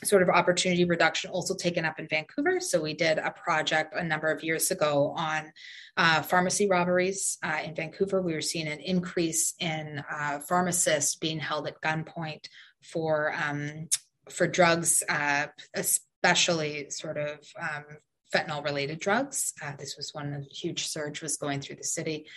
sort 0.03 0.23
of 0.23 0.29
opportunity 0.29 0.83
reduction 0.83 1.29
also 1.29 1.55
taken 1.55 1.85
up 1.85 1.99
in 1.99 2.07
Vancouver. 2.07 2.59
So 2.59 2.81
we 2.81 2.93
did 2.93 3.19
a 3.19 3.31
project 3.31 3.93
a 3.95 4.03
number 4.03 4.31
of 4.31 4.43
years 4.43 4.71
ago 4.71 5.13
on 5.15 5.51
uh, 5.95 6.21
pharmacy 6.23 6.67
robberies 6.67 7.37
uh, 7.43 7.59
in 7.63 7.75
Vancouver. 7.75 8.21
We 8.21 8.33
were 8.33 8.41
seeing 8.41 8.67
an 8.67 8.79
increase 8.79 9.53
in 9.59 10.03
uh, 10.11 10.39
pharmacists 10.39 11.15
being 11.15 11.39
held 11.39 11.67
at 11.67 11.81
gunpoint 11.81 12.47
for 12.81 13.33
um, 13.33 13.89
for 14.29 14.47
drugs, 14.47 15.03
uh, 15.09 15.47
especially 15.75 16.89
sort 16.89 17.17
of 17.17 17.39
um, 17.59 17.85
fentanyl 18.33 18.63
related 18.63 18.99
drugs. 18.99 19.53
Uh, 19.61 19.73
this 19.77 19.97
was 19.97 20.13
when 20.13 20.33
a 20.33 20.53
huge 20.53 20.87
surge 20.87 21.21
was 21.21 21.37
going 21.37 21.59
through 21.59 21.75
the 21.75 21.83
city. 21.83 22.27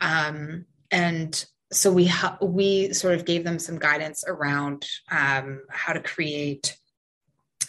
Um, 0.00 0.66
and 0.90 1.44
so 1.72 1.90
we 1.92 2.06
ha- 2.06 2.38
we 2.40 2.92
sort 2.92 3.14
of 3.14 3.24
gave 3.24 3.44
them 3.44 3.58
some 3.58 3.78
guidance 3.78 4.24
around 4.26 4.86
um, 5.10 5.62
how 5.70 5.92
to 5.92 6.00
create 6.00 6.76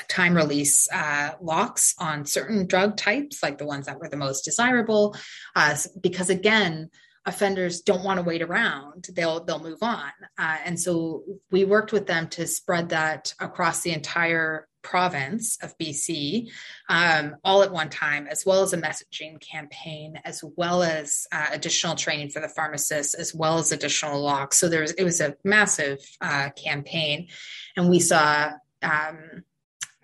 time 0.10 0.36
release 0.36 0.88
uh, 0.92 1.32
locks 1.42 1.96
on 1.98 2.26
certain 2.26 2.68
drug 2.68 2.98
types, 2.98 3.42
like 3.42 3.58
the 3.58 3.66
ones 3.66 3.86
that 3.86 4.00
were 4.00 4.10
the 4.10 4.18
most 4.18 4.44
desirable, 4.44 5.16
uh, 5.56 5.76
because 6.02 6.30
again, 6.30 6.89
offenders 7.26 7.82
don't 7.82 8.04
want 8.04 8.20
to 8.20 8.24
wait 8.24 8.42
around; 8.42 9.08
they'll 9.13 9.44
they'll 9.44 9.63
move 9.63 9.82
on. 9.82 10.12
Uh, 10.38 10.58
and 10.66 10.80
so 10.80 11.24
we 11.52 11.66
worked 11.66 11.92
with 11.92 12.06
them 12.06 12.28
to 12.30 12.46
spread 12.46 12.89
that 12.89 13.34
across 13.39 13.82
the 13.82 13.92
entire 13.92 14.68
province 14.84 15.58
of 15.62 15.78
BC 15.78 16.52
um, 16.89 17.36
all 17.43 17.63
at 17.63 17.72
one 17.72 17.89
time, 17.89 18.28
as 18.28 18.46
well 18.46 18.62
as 18.62 18.74
a 18.74 18.78
messaging 18.78 19.39
campaign, 19.41 20.19
as 20.26 20.43
well 20.56 20.84
as 20.84 21.26
uh, 21.32 21.48
additional 21.52 21.96
training 21.96 22.30
for 22.30 22.39
the 22.39 22.50
pharmacists, 22.50 23.13
as 23.13 23.34
well 23.34 23.58
as 23.58 23.72
additional 23.72 24.22
locks. 24.22 24.58
So 24.58 24.69
there 24.69 24.82
was 24.82 24.91
it 24.91 25.04
was 25.04 25.22
a 25.22 25.36
massive 25.43 26.00
uh, 26.22 26.50
campaign, 26.52 27.28
and 27.76 27.89
we 27.89 28.00
saw. 28.00 28.52
Um, 28.82 29.43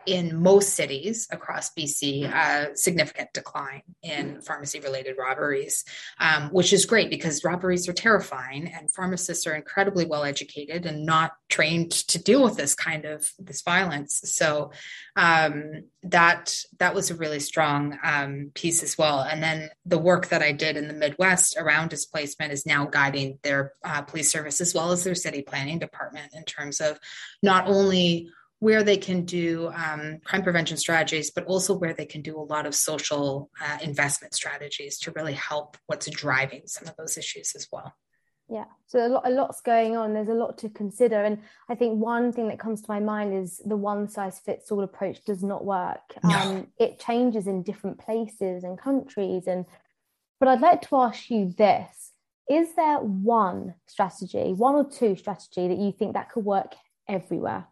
in 0.09 0.41
most 0.41 0.73
cities 0.73 1.27
across 1.31 1.71
BC 1.73 2.23
a 2.23 2.75
significant 2.75 3.31
decline 3.33 3.83
in 4.01 4.41
pharmacy 4.41 4.79
related 4.79 5.15
robberies, 5.19 5.85
um, 6.19 6.49
which 6.49 6.73
is 6.73 6.85
great 6.85 7.11
because 7.11 7.43
robberies 7.43 7.87
are 7.87 7.93
terrifying 7.93 8.67
and 8.67 8.91
pharmacists 8.91 9.45
are 9.45 9.53
incredibly 9.53 10.05
well 10.05 10.23
educated 10.23 10.87
and 10.87 11.05
not 11.05 11.33
trained 11.47 11.91
to 11.91 12.21
deal 12.21 12.43
with 12.43 12.57
this 12.57 12.73
kind 12.73 13.05
of 13.05 13.31
this 13.37 13.61
violence. 13.61 14.21
So 14.25 14.71
um, 15.15 15.83
that 16.03 16.55
that 16.79 16.95
was 16.95 17.11
a 17.11 17.15
really 17.15 17.39
strong 17.39 17.97
um, 18.03 18.51
piece 18.55 18.81
as 18.81 18.97
well. 18.97 19.21
And 19.21 19.43
then 19.43 19.69
the 19.85 19.99
work 19.99 20.27
that 20.29 20.41
I 20.41 20.53
did 20.53 20.75
in 20.75 20.87
the 20.87 20.93
Midwest 20.93 21.55
around 21.55 21.89
displacement 21.89 22.51
is 22.51 22.65
now 22.65 22.85
guiding 22.85 23.37
their 23.43 23.73
uh, 23.83 24.01
police 24.01 24.31
service 24.31 24.59
as 24.59 24.73
well 24.73 24.91
as 24.91 25.03
their 25.03 25.15
city 25.15 25.43
planning 25.43 25.77
department 25.77 26.33
in 26.33 26.45
terms 26.45 26.81
of 26.81 26.99
not 27.43 27.67
only 27.67 28.31
where 28.59 28.83
they 28.83 28.97
can 28.97 29.23
do 29.23 29.71
um, 29.73 30.19
crime 30.23 30.43
prevention 30.43 30.77
strategies, 30.77 31.31
but 31.31 31.45
also 31.45 31.73
where 31.73 31.93
they 31.93 32.05
can 32.05 32.21
do 32.21 32.37
a 32.37 32.41
lot 32.41 32.65
of 32.65 32.75
social 32.75 33.49
uh, 33.61 33.77
investment 33.81 34.33
strategies 34.33 34.99
to 34.99 35.11
really 35.11 35.33
help 35.33 35.77
what's 35.87 36.09
driving 36.09 36.61
some 36.65 36.87
of 36.87 36.95
those 36.97 37.17
issues 37.17 37.53
as 37.55 37.67
well. 37.71 37.93
Yeah, 38.51 38.65
so 38.87 39.05
a, 39.05 39.07
lot, 39.07 39.27
a 39.27 39.29
lot's 39.29 39.61
going 39.61 39.95
on. 39.95 40.13
There's 40.13 40.27
a 40.27 40.33
lot 40.33 40.57
to 40.59 40.69
consider, 40.69 41.23
and 41.23 41.37
I 41.69 41.75
think 41.75 42.01
one 42.01 42.33
thing 42.33 42.47
that 42.47 42.59
comes 42.59 42.81
to 42.81 42.91
my 42.91 42.99
mind 42.99 43.33
is 43.33 43.61
the 43.63 43.77
one 43.77 44.07
size 44.09 44.39
fits 44.39 44.71
all 44.71 44.83
approach 44.83 45.23
does 45.23 45.43
not 45.43 45.63
work. 45.63 46.15
No. 46.23 46.35
Um, 46.35 46.67
it 46.79 46.99
changes 46.99 47.45
in 47.45 47.61
different 47.61 47.99
places 47.99 48.63
and 48.63 48.77
countries, 48.77 49.45
and 49.45 49.65
but 50.39 50.49
I'd 50.49 50.61
like 50.61 50.81
to 50.89 50.95
ask 50.95 51.29
you 51.29 51.53
this: 51.55 52.11
Is 52.49 52.73
there 52.75 52.97
one 52.97 53.75
strategy, 53.85 54.51
one 54.53 54.73
or 54.73 54.89
two 54.89 55.15
strategy 55.15 55.67
that 55.67 55.77
you 55.77 55.91
think 55.91 56.15
that 56.15 56.31
could 56.31 56.43
work 56.43 56.73
everywhere? 57.07 57.67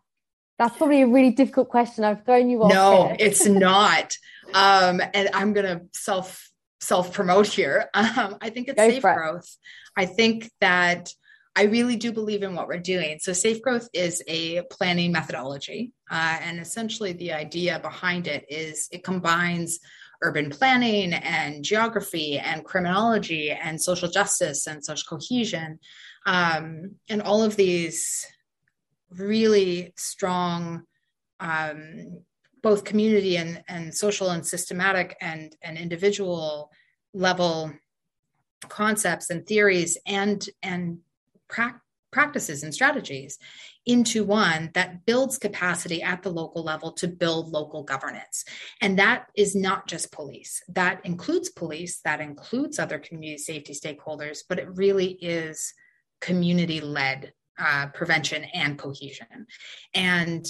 That's 0.57 0.75
probably 0.75 1.01
a 1.01 1.07
really 1.07 1.31
difficult 1.31 1.69
question. 1.69 2.03
I've 2.03 2.25
thrown 2.25 2.49
you 2.49 2.63
off. 2.63 2.73
No, 2.73 3.15
it's 3.19 3.45
not. 3.45 4.17
Um, 4.53 5.01
and 5.13 5.29
I'm 5.33 5.53
going 5.53 5.65
to 5.65 5.85
self 5.93 6.49
self 6.79 7.13
promote 7.13 7.47
here. 7.47 7.89
Um, 7.93 8.37
I 8.41 8.49
think 8.49 8.67
it's 8.67 8.77
Go 8.77 8.89
safe 8.89 9.01
growth. 9.01 9.49
I 9.95 10.05
think 10.05 10.49
that 10.61 11.11
I 11.55 11.63
really 11.63 11.95
do 11.95 12.11
believe 12.11 12.43
in 12.43 12.53
what 12.55 12.67
we're 12.67 12.77
doing. 12.77 13.17
So, 13.19 13.33
safe 13.33 13.61
growth 13.61 13.89
is 13.93 14.23
a 14.27 14.61
planning 14.71 15.11
methodology, 15.11 15.91
uh, 16.09 16.37
and 16.41 16.59
essentially 16.59 17.13
the 17.13 17.33
idea 17.33 17.79
behind 17.79 18.27
it 18.27 18.45
is 18.49 18.87
it 18.91 19.03
combines 19.03 19.79
urban 20.21 20.49
planning 20.49 21.13
and 21.13 21.63
geography 21.63 22.39
and 22.39 22.63
criminology 22.63 23.51
and 23.51 23.81
social 23.81 24.09
justice 24.09 24.65
and 24.65 24.83
social 24.83 25.17
cohesion 25.17 25.79
um, 26.25 26.95
and 27.09 27.21
all 27.21 27.43
of 27.43 27.55
these 27.55 28.25
really 29.11 29.93
strong 29.95 30.83
um, 31.39 32.21
both 32.61 32.83
community 32.83 33.37
and, 33.37 33.63
and 33.67 33.93
social 33.93 34.29
and 34.29 34.45
systematic 34.45 35.15
and, 35.21 35.55
and 35.61 35.77
individual 35.77 36.71
level 37.13 37.71
concepts 38.69 39.29
and 39.29 39.45
theories 39.45 39.97
and 40.07 40.49
and 40.63 40.99
pra- 41.47 41.81
practices 42.11 42.63
and 42.63 42.73
strategies 42.73 43.37
into 43.85 44.23
one 44.23 44.71
that 44.73 45.05
builds 45.05 45.37
capacity 45.37 46.01
at 46.01 46.23
the 46.23 46.29
local 46.29 46.63
level 46.63 46.91
to 46.91 47.07
build 47.07 47.49
local 47.49 47.83
governance. 47.83 48.43
And 48.81 48.97
that 48.97 49.27
is 49.35 49.55
not 49.55 49.87
just 49.87 50.11
police. 50.11 50.63
That 50.69 51.05
includes 51.05 51.49
police 51.49 52.01
that 52.03 52.19
includes 52.19 52.79
other 52.79 52.97
community 52.97 53.37
safety 53.37 53.73
stakeholders 53.73 54.39
but 54.47 54.59
it 54.59 54.67
really 54.75 55.11
is 55.21 55.73
community 56.19 56.81
led 56.81 57.33
uh, 57.59 57.87
prevention 57.93 58.43
and 58.53 58.77
cohesion. 58.77 59.47
And 59.93 60.45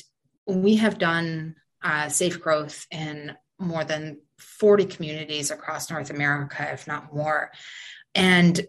we 0.46 0.78
have 0.78 0.98
done 0.98 1.56
uh, 1.84 2.10
safe 2.10 2.40
growth 2.40 2.86
in 2.92 3.36
more 3.60 3.84
than 3.84 4.20
40 4.40 4.86
communities 4.86 5.52
across 5.52 5.90
North 5.90 6.10
America, 6.10 6.68
if 6.72 6.88
not 6.88 7.14
more. 7.14 7.52
And 8.14 8.60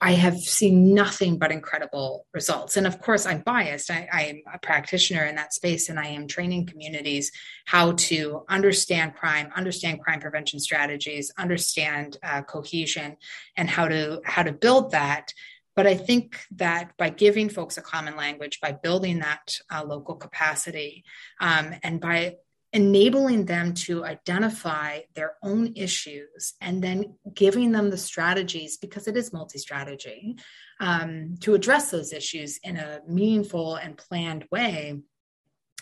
I 0.00 0.12
have 0.12 0.38
seen 0.38 0.94
nothing 0.94 1.38
but 1.38 1.50
incredible 1.50 2.26
results. 2.32 2.76
And 2.76 2.86
of 2.86 3.00
course, 3.00 3.26
I'm 3.26 3.40
biased. 3.40 3.90
I, 3.90 4.06
am 4.12 4.42
a 4.54 4.58
practitioner 4.58 5.24
in 5.24 5.34
that 5.34 5.52
space, 5.52 5.88
and 5.88 5.98
I 5.98 6.06
am 6.06 6.28
training 6.28 6.66
communities 6.66 7.32
how 7.64 7.92
to 7.92 8.44
understand 8.48 9.16
crime, 9.16 9.50
understand 9.56 10.00
crime 10.00 10.20
prevention 10.20 10.60
strategies, 10.60 11.32
understand 11.36 12.16
uh, 12.22 12.42
cohesion, 12.42 13.16
and 13.56 13.68
how 13.68 13.88
to 13.88 14.20
how 14.24 14.44
to 14.44 14.52
build 14.52 14.92
that 14.92 15.32
but 15.78 15.86
I 15.86 15.94
think 15.94 16.40
that 16.56 16.90
by 16.96 17.08
giving 17.08 17.48
folks 17.48 17.78
a 17.78 17.82
common 17.82 18.16
language, 18.16 18.58
by 18.60 18.72
building 18.72 19.20
that 19.20 19.60
uh, 19.72 19.84
local 19.84 20.16
capacity, 20.16 21.04
um, 21.40 21.72
and 21.84 22.00
by 22.00 22.34
enabling 22.72 23.44
them 23.44 23.74
to 23.74 24.04
identify 24.04 25.02
their 25.14 25.36
own 25.40 25.74
issues 25.76 26.54
and 26.60 26.82
then 26.82 27.14
giving 27.32 27.70
them 27.70 27.90
the 27.90 27.96
strategies, 27.96 28.76
because 28.76 29.06
it 29.06 29.16
is 29.16 29.32
multi 29.32 29.60
strategy, 29.60 30.34
um, 30.80 31.36
to 31.42 31.54
address 31.54 31.92
those 31.92 32.12
issues 32.12 32.58
in 32.64 32.76
a 32.76 32.98
meaningful 33.06 33.76
and 33.76 33.96
planned 33.96 34.46
way 34.50 35.00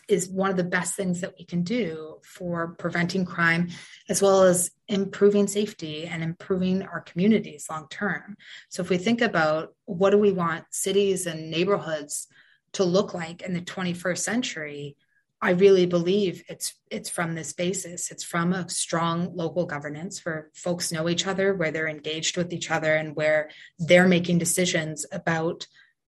is 0.09 0.29
one 0.29 0.51
of 0.51 0.57
the 0.57 0.65
best 0.65 0.95
things 0.95 1.21
that 1.21 1.35
we 1.39 1.45
can 1.45 1.63
do 1.63 2.19
for 2.23 2.69
preventing 2.79 3.25
crime 3.25 3.69
as 4.09 4.23
well 4.23 4.45
as 4.45 4.71
improving 4.89 5.47
safety 5.47 6.07
and 6.07 6.23
improving 6.23 6.83
our 6.83 7.01
communities 7.01 7.67
long 7.69 7.89
term. 7.89 8.37
So 8.69 8.83
if 8.83 8.91
we 8.91 8.99
think 8.99 9.21
about 9.21 9.75
what 9.85 10.11
do 10.11 10.19
we 10.19 10.33
want 10.33 10.65
cities 10.71 11.27
and 11.27 11.51
neighborhoods 11.51 12.29
to 12.73 12.85
look 12.85 13.15
like 13.15 13.43
in 13.43 13.53
the 13.53 13.61
21st 13.61 14.19
century, 14.19 14.97
I 15.43 15.51
really 15.51 15.87
believe 15.87 16.45
it's 16.49 16.75
it's 16.91 17.11
from 17.11 17.35
this 17.35 17.53
basis. 17.53 18.11
It's 18.11 18.25
from 18.25 18.53
a 18.53 18.69
strong 18.71 19.35
local 19.35 19.67
governance 19.67 20.25
where 20.25 20.51
folks 20.55 20.93
know 20.93 21.09
each 21.09 21.27
other, 21.27 21.55
where 21.55 21.71
they're 21.71 21.89
engaged 21.89 22.37
with 22.37 22.53
each 22.53 22.71
other 22.71 22.95
and 22.95 23.15
where 23.15 23.51
they're 23.79 24.09
making 24.09 24.39
decisions 24.39 25.05
about 25.13 25.67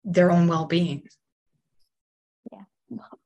their 0.04 0.32
own 0.32 0.48
well-being. 0.48 1.08
Yeah 2.50 2.62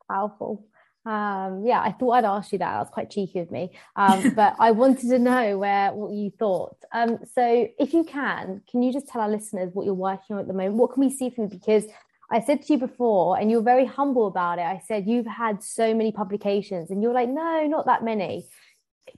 powerful. 0.08 0.64
Um, 1.06 1.62
yeah, 1.64 1.80
I 1.80 1.92
thought 1.92 2.12
I'd 2.12 2.24
ask 2.24 2.52
you 2.52 2.58
that. 2.58 2.72
That 2.72 2.80
was 2.80 2.90
quite 2.90 3.10
cheeky 3.10 3.38
of 3.38 3.50
me. 3.50 3.70
Um, 3.94 4.30
but 4.34 4.56
I 4.58 4.72
wanted 4.72 5.08
to 5.08 5.18
know 5.18 5.56
where 5.56 5.92
what 5.92 6.12
you 6.12 6.30
thought. 6.36 6.76
Um, 6.92 7.18
so 7.32 7.68
if 7.78 7.94
you 7.94 8.04
can, 8.04 8.62
can 8.70 8.82
you 8.82 8.92
just 8.92 9.08
tell 9.08 9.22
our 9.22 9.30
listeners 9.30 9.70
what 9.72 9.86
you're 9.86 9.94
working 9.94 10.34
on 10.34 10.40
at 10.40 10.48
the 10.48 10.54
moment? 10.54 10.74
What 10.74 10.92
can 10.92 11.04
we 11.04 11.10
see 11.10 11.30
from 11.30 11.44
you? 11.44 11.50
Because 11.50 11.84
I 12.30 12.40
said 12.40 12.62
to 12.62 12.72
you 12.72 12.78
before, 12.80 13.38
and 13.38 13.50
you're 13.50 13.62
very 13.62 13.86
humble 13.86 14.26
about 14.26 14.58
it. 14.58 14.62
I 14.62 14.82
said 14.86 15.06
you've 15.06 15.26
had 15.26 15.62
so 15.62 15.94
many 15.94 16.10
publications, 16.10 16.90
and 16.90 17.00
you're 17.00 17.14
like, 17.14 17.28
no, 17.28 17.66
not 17.68 17.86
that 17.86 18.02
many. 18.02 18.48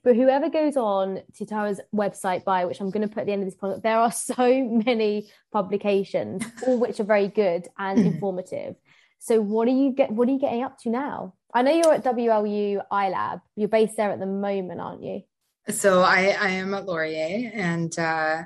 But 0.04 0.16
whoever 0.16 0.50
goes 0.50 0.76
on 0.76 1.22
to 1.36 1.46
Tara's 1.46 1.80
website 1.94 2.44
by 2.44 2.66
which 2.66 2.80
I'm 2.80 2.90
going 2.90 3.08
to 3.08 3.12
put 3.12 3.20
at 3.20 3.26
the 3.26 3.32
end 3.32 3.42
of 3.42 3.48
this 3.48 3.58
podcast, 3.58 3.82
there 3.82 3.96
are 3.96 4.12
so 4.36 4.62
many 4.62 5.30
publications, 5.52 6.44
all 6.66 6.78
which 6.78 7.00
are 7.00 7.04
very 7.04 7.28
good 7.28 7.66
and 7.78 7.98
informative. 8.14 8.76
So 9.18 9.40
what 9.40 9.68
are 9.68 9.72
you 9.72 9.92
get 9.92 10.10
what 10.10 10.28
are 10.28 10.32
you 10.32 10.38
getting 10.38 10.62
up 10.62 10.78
to 10.80 10.90
now? 10.90 11.34
I 11.52 11.62
know 11.62 11.72
you're 11.72 11.94
at 11.94 12.04
WLU 12.04 12.82
iLab. 12.92 13.40
You're 13.56 13.68
based 13.68 13.96
there 13.96 14.10
at 14.10 14.20
the 14.20 14.26
moment, 14.26 14.80
aren't 14.80 15.02
you? 15.02 15.22
So 15.70 16.02
I, 16.02 16.36
I 16.40 16.48
am 16.48 16.72
at 16.74 16.86
Laurier 16.86 17.50
and 17.54 17.96
uh, 17.98 18.42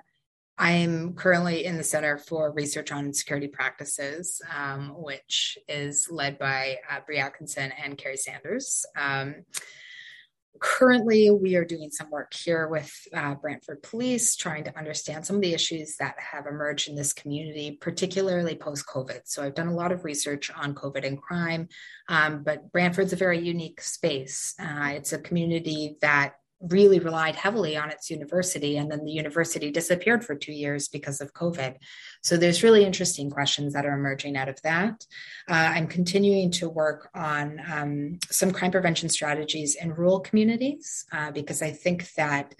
I'm 0.58 1.14
currently 1.14 1.64
in 1.64 1.76
the 1.76 1.84
Center 1.84 2.18
for 2.18 2.52
Research 2.52 2.92
on 2.92 3.12
Security 3.12 3.48
Practices, 3.48 4.40
um, 4.56 4.92
which 4.96 5.58
is 5.68 6.08
led 6.10 6.38
by 6.38 6.78
uh, 6.90 7.00
Bree 7.06 7.18
Atkinson 7.18 7.72
and 7.82 7.96
Carrie 7.96 8.16
Sanders. 8.16 8.84
Um, 8.96 9.44
currently 10.60 11.30
we 11.30 11.56
are 11.56 11.64
doing 11.64 11.90
some 11.90 12.10
work 12.10 12.32
here 12.34 12.68
with 12.68 12.92
uh, 13.14 13.34
brantford 13.34 13.82
police 13.82 14.36
trying 14.36 14.64
to 14.64 14.78
understand 14.78 15.24
some 15.24 15.36
of 15.36 15.42
the 15.42 15.54
issues 15.54 15.96
that 15.96 16.14
have 16.18 16.46
emerged 16.46 16.88
in 16.88 16.94
this 16.94 17.12
community 17.12 17.78
particularly 17.80 18.54
post-covid. 18.54 19.20
So 19.24 19.42
i've 19.42 19.54
done 19.54 19.68
a 19.68 19.74
lot 19.74 19.92
of 19.92 20.04
research 20.04 20.50
on 20.50 20.74
covid 20.74 21.06
and 21.06 21.20
crime 21.20 21.68
um, 22.08 22.42
but 22.42 22.70
brantford's 22.72 23.12
a 23.12 23.16
very 23.16 23.38
unique 23.38 23.80
space. 23.80 24.54
Uh, 24.60 24.90
it's 24.94 25.12
a 25.12 25.18
community 25.18 25.96
that 26.00 26.34
really 26.68 26.98
relied 26.98 27.34
heavily 27.34 27.76
on 27.76 27.90
its 27.90 28.10
university 28.10 28.76
and 28.76 28.90
then 28.90 29.04
the 29.04 29.10
university 29.10 29.70
disappeared 29.70 30.24
for 30.24 30.34
two 30.34 30.52
years 30.52 30.88
because 30.88 31.20
of 31.20 31.34
covid. 31.34 31.76
So 32.22 32.36
there's 32.36 32.62
really 32.62 32.84
interesting 32.84 33.30
questions 33.30 33.72
that 33.72 33.84
are 33.84 33.94
emerging 33.94 34.36
out 34.36 34.48
of 34.48 34.60
that. 34.62 35.04
Uh, 35.48 35.72
i'm 35.74 35.86
continuing 35.86 36.50
to 36.52 36.68
work 36.68 37.10
on 37.14 37.60
um, 37.72 38.18
some 38.30 38.52
crime 38.52 38.70
prevention 38.70 39.08
strategies 39.08 39.74
in 39.74 39.94
rural 39.94 40.20
communities 40.20 41.04
uh, 41.12 41.30
because 41.30 41.62
i 41.62 41.70
think 41.70 42.12
that 42.14 42.54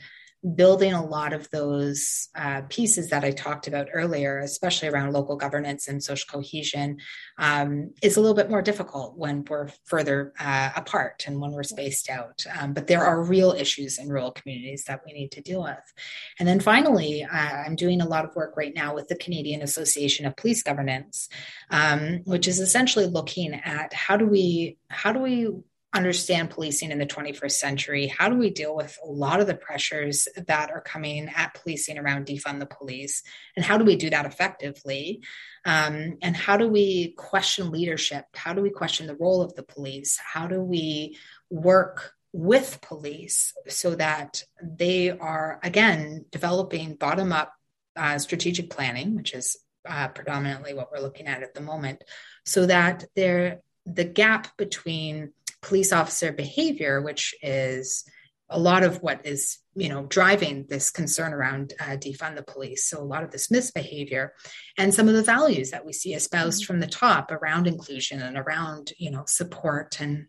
building 0.55 0.92
a 0.92 1.05
lot 1.05 1.33
of 1.33 1.48
those 1.50 2.28
uh, 2.35 2.62
pieces 2.68 3.11
that 3.11 3.22
I 3.22 3.31
talked 3.31 3.68
about 3.68 3.88
earlier, 3.92 4.38
especially 4.40 4.88
around 4.88 5.12
local 5.12 5.37
governance 5.37 5.87
and 5.87 6.02
social 6.02 6.26
cohesion, 6.31 6.98
um, 7.38 7.92
is 8.02 8.16
a 8.16 8.20
little 8.20 8.35
bit 8.35 8.50
more 8.50 8.62
difficult 8.62 9.16
when 9.16 9.44
we're 9.48 9.68
further 9.85 10.33
uh, 10.40 10.70
apart 10.74 11.24
and 11.26 11.40
when 11.40 11.52
we're 11.52 11.62
spaced 11.62 12.11
out. 12.11 12.44
Um, 12.59 12.72
but 12.72 12.88
there 12.88 13.05
are 13.05 13.22
real 13.22 13.52
issues 13.52 13.98
in 13.98 14.09
rural 14.09 14.33
communities 14.33 14.85
that 14.85 15.02
we 15.07 15.12
need 15.12 15.31
to 15.33 15.40
deal 15.40 15.62
with. 15.62 15.92
And 16.40 16.48
then 16.48 16.59
finally, 16.59 17.22
uh, 17.22 17.62
I'm 17.64 17.76
doing 17.76 18.00
a 18.00 18.09
lot 18.09 18.24
of 18.24 18.35
work 18.35 18.57
right 18.57 18.74
now 18.74 18.94
with 18.94 19.07
the 19.07 19.16
Canadian 19.16 19.62
Association 19.62 20.26
of 20.26 20.37
Police 20.37 20.64
Governance, 20.64 21.28
um, 21.70 22.20
which 22.24 22.48
is 22.48 22.59
essentially 22.59 23.07
looking 23.07 23.55
at 23.55 23.92
how 23.94 24.16
do 24.16 24.26
we 24.26 24.78
how 24.88 25.12
do 25.12 25.20
we 25.20 25.50
understand 25.94 26.50
policing 26.50 26.90
in 26.90 26.98
the 26.98 27.07
21st 27.07 27.52
century? 27.52 28.07
How 28.07 28.28
do 28.28 28.37
we 28.37 28.50
deal 28.50 28.74
with 28.74 28.98
a 29.05 29.07
lot 29.07 29.40
of 29.40 29.46
the 29.46 29.55
pressures 29.55 30.26
that 30.46 30.70
are 30.70 30.81
coming 30.81 31.31
at 31.35 31.55
policing 31.55 31.98
around 31.98 32.26
defund 32.26 32.61
the 32.61 32.66
police? 32.66 33.22
And 33.57 33.64
how 33.64 33.76
do 33.78 33.85
we 33.85 33.96
do 33.96 34.11
that 34.11 34.26
effectively? 34.26 35.22
Um, 35.64 36.18
and 36.22 36.35
how 36.35 36.57
do 36.57 36.68
we 36.68 37.12
question 37.12 37.70
leadership? 37.70 38.24
How 38.35 38.55
do 38.55 38.62
we 38.62 38.70
question 38.70 39.07
the 39.07 39.16
role 39.16 39.42
of 39.42 39.55
the 39.55 39.62
police? 39.62 40.18
How 40.18 40.46
do 40.46 40.61
we 40.61 41.18
work 41.50 42.14
with 42.33 42.81
police 42.81 43.52
so 43.68 43.94
that 43.94 44.44
they 44.62 45.11
are, 45.11 45.61
again, 45.62 46.24
developing 46.31 46.94
bottom 46.94 47.33
up 47.33 47.52
uh, 47.94 48.18
strategic 48.18 48.70
planning, 48.70 49.14
which 49.14 49.35
is 49.35 49.59
uh, 49.87 50.09
predominantly 50.09 50.72
what 50.72 50.90
we're 50.90 51.02
looking 51.02 51.26
at 51.26 51.42
at 51.42 51.55
the 51.55 51.61
moment, 51.61 52.02
so 52.46 52.64
that 52.66 53.05
they're 53.14 53.61
the 53.85 54.05
gap 54.05 54.57
between 54.57 55.33
police 55.62 55.92
officer 55.92 56.33
behavior, 56.33 57.01
which 57.01 57.35
is 57.42 58.05
a 58.51 58.59
lot 58.59 58.83
of 58.83 59.03
what 59.03 59.25
is 59.25 59.59
you 59.75 59.88
know 59.88 60.05
driving 60.05 60.66
this 60.68 60.90
concern 60.90 61.33
around 61.33 61.72
uh, 61.81 61.96
defund 61.96 62.37
the 62.37 62.42
police 62.42 62.85
so 62.85 63.01
a 63.01 63.03
lot 63.03 63.22
of 63.22 63.31
this 63.31 63.51
misbehavior 63.51 64.35
and 64.77 64.92
some 64.92 65.09
of 65.09 65.14
the 65.14 65.22
values 65.22 65.70
that 65.70 65.87
we 65.87 65.92
see 65.92 66.12
espoused 66.12 66.66
from 66.66 66.79
the 66.79 66.87
top 66.87 67.33
around 67.33 67.66
inclusion 67.66 68.20
and 68.20 68.37
around 68.37 68.92
you 68.98 69.11
know 69.11 69.25
support 69.27 69.98
and 70.01 70.27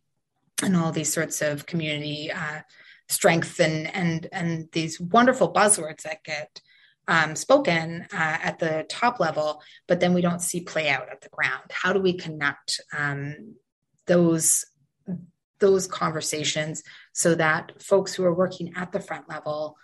and 0.63 0.78
all 0.78 0.93
these 0.93 1.12
sorts 1.12 1.41
of 1.41 1.65
community 1.65 2.32
uh, 2.32 2.62
strength 3.10 3.60
and 3.60 3.93
and 3.93 4.28
and 4.32 4.69
these 4.72 5.00
wonderful 5.00 5.52
buzzwords 5.52 6.04
that 6.04 6.24
get 6.24 6.62
um, 7.08 7.36
spoken 7.36 8.08
uh, 8.13 8.38
at 8.41 8.60
the 8.60 8.86
top 8.89 9.19
level, 9.19 9.62
but 9.89 10.00
then 10.00 10.13
we 10.13 10.22
don't 10.22 10.41
see 10.41 10.62
play 10.62 10.89
out 10.89 11.10
at 11.10 11.19
the 11.19 11.28
ground. 11.28 11.63
How 11.69 11.91
do 11.91 12.00
we 12.00 12.13
connect 12.13 12.80
um, 12.98 13.56
those 14.08 14.65
those 15.63 15.88
conversations 15.88 16.84
so 17.13 17.36
that 17.36 17.82
folks 17.82 18.13
who 18.13 18.26
are 18.26 18.34
working 18.34 18.73
at 18.76 18.91
the 18.91 18.99
front 18.99 19.30
level 19.30 19.78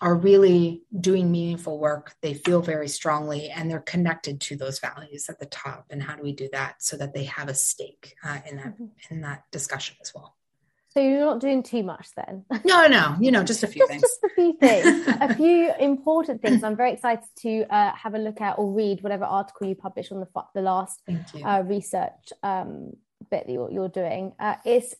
are 0.00 0.16
really 0.16 0.82
doing 0.98 1.30
meaningful 1.30 1.78
work. 1.78 2.16
They 2.20 2.34
feel 2.34 2.60
very 2.60 2.88
strongly 2.88 3.48
and 3.48 3.70
they're 3.70 3.78
connected 3.78 4.40
to 4.40 4.56
those 4.56 4.80
values 4.80 5.28
at 5.28 5.38
the 5.38 5.46
top. 5.46 5.86
And 5.90 6.02
how 6.02 6.16
do 6.16 6.24
we 6.24 6.32
do 6.32 6.48
that 6.50 6.82
so 6.82 6.96
that 6.96 7.14
they 7.14 7.24
have 7.24 7.48
a 7.48 7.54
stake 7.54 8.16
uh, 8.24 8.40
in 8.50 8.56
that 8.56 8.74
mm-hmm. 8.74 9.14
in 9.14 9.20
that 9.20 9.44
discussion 9.52 9.94
as 10.02 10.12
well? 10.12 10.34
So 10.88 11.00
you're 11.00 11.20
not 11.20 11.38
doing 11.38 11.62
too 11.62 11.84
much 11.84 12.08
then? 12.16 12.44
No 12.64 12.88
no 12.88 13.16
you 13.20 13.30
know 13.30 13.44
just 13.44 13.62
a 13.62 13.68
few 13.68 13.82
just, 13.82 13.90
things 13.90 14.02
just 14.02 14.24
a 14.24 14.30
few 14.34 14.52
things. 14.58 15.06
a 15.20 15.34
few 15.42 15.72
important 15.78 16.42
things. 16.42 16.64
I'm 16.64 16.76
very 16.76 16.92
excited 16.92 17.28
to 17.42 17.64
uh, 17.70 17.92
have 17.94 18.14
a 18.14 18.18
look 18.18 18.40
at 18.40 18.58
or 18.58 18.72
read 18.72 19.00
whatever 19.04 19.24
article 19.24 19.68
you 19.68 19.76
publish 19.76 20.10
on 20.10 20.18
the 20.18 20.28
the 20.56 20.62
last 20.62 21.02
uh, 21.44 21.62
research 21.64 22.32
um, 22.42 22.94
bit 23.30 23.46
that 23.46 23.52
you're, 23.52 23.70
you're 23.70 23.88
doing. 23.88 24.32
Uh, 24.38 24.56
it's 24.64 24.94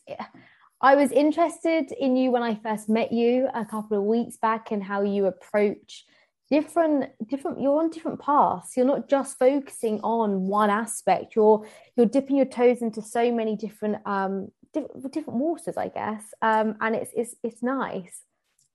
I 0.81 0.95
was 0.95 1.11
interested 1.11 1.91
in 1.91 2.15
you 2.15 2.31
when 2.31 2.43
I 2.43 2.55
first 2.55 2.89
met 2.89 3.11
you 3.11 3.47
a 3.53 3.65
couple 3.65 3.97
of 3.97 4.03
weeks 4.03 4.37
back 4.37 4.71
and 4.71 4.83
how 4.83 5.01
you 5.01 5.25
approach 5.25 6.05
different 6.51 7.09
different 7.27 7.59
you're 7.59 7.79
on 7.79 7.89
different 7.89 8.19
paths. 8.19 8.75
You're 8.77 8.85
not 8.85 9.09
just 9.09 9.39
focusing 9.39 9.99
on 10.01 10.41
one 10.41 10.69
aspect. 10.69 11.35
You're 11.35 11.65
you're 11.95 12.05
dipping 12.05 12.35
your 12.35 12.45
toes 12.45 12.81
into 12.81 13.01
so 13.01 13.31
many 13.31 13.55
different 13.55 14.05
um 14.05 14.49
different, 14.73 15.13
different 15.13 15.39
waters 15.39 15.77
i 15.77 15.87
guess. 15.87 16.23
Um 16.41 16.75
and 16.81 16.95
it's 16.95 17.11
it's 17.15 17.35
it's 17.43 17.63
nice. 17.63 18.21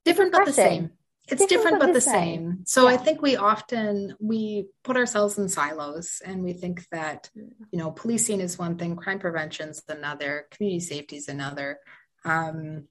Different 0.05 0.33
but 0.33 0.47
the 0.47 0.53
same 0.53 0.91
it's 1.33 1.47
different, 1.47 1.79
but 1.79 1.93
the 1.93 2.01
same, 2.01 2.13
same. 2.13 2.59
so 2.65 2.89
yeah. 2.89 2.95
i 2.95 2.97
think 2.97 3.23
we 3.23 3.37
often 3.37 4.15
we 4.21 4.67
put 4.83 4.97
ourselves 4.97 5.39
in 5.39 5.49
silos 5.49 6.23
and 6.25 6.43
we 6.43 6.53
think 6.53 6.89
that 6.91 7.31
you 7.35 7.79
know 7.79 7.91
policing 7.91 8.41
is 8.41 8.59
one 8.59 8.77
thing 8.77 8.97
crime 8.97 9.19
prevention 9.19 9.71
is 9.71 9.83
another 9.89 10.47
community 10.51 10.81
safety 10.81 11.17
is 11.17 11.29
another 11.29 11.79
um, 12.25 12.85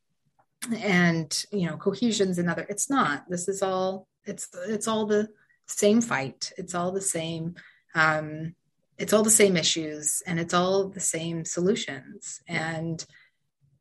and 0.78 1.46
you 1.52 1.68
know 1.68 1.78
cohesion's 1.78 2.38
another. 2.38 2.66
It's 2.70 2.90
not. 2.90 3.30
This 3.30 3.48
is 3.48 3.62
all 3.62 4.08
it's 4.26 4.50
it's 4.68 4.88
all 4.88 5.06
the 5.06 5.30
same 5.68 6.02
fight. 6.02 6.52
It's 6.58 6.76
all 6.76 6.92
the 6.92 7.02
same 7.02 7.56
um, 7.96 8.56
it's 8.98 9.14
all 9.14 9.24
the 9.24 9.30
same 9.30 9.56
issues 9.56 10.22
and 10.28 10.40
it's 10.40 10.54
all 10.54 10.90
the 10.90 11.00
same 11.00 11.46
solutions. 11.46 12.42
And 12.48 13.04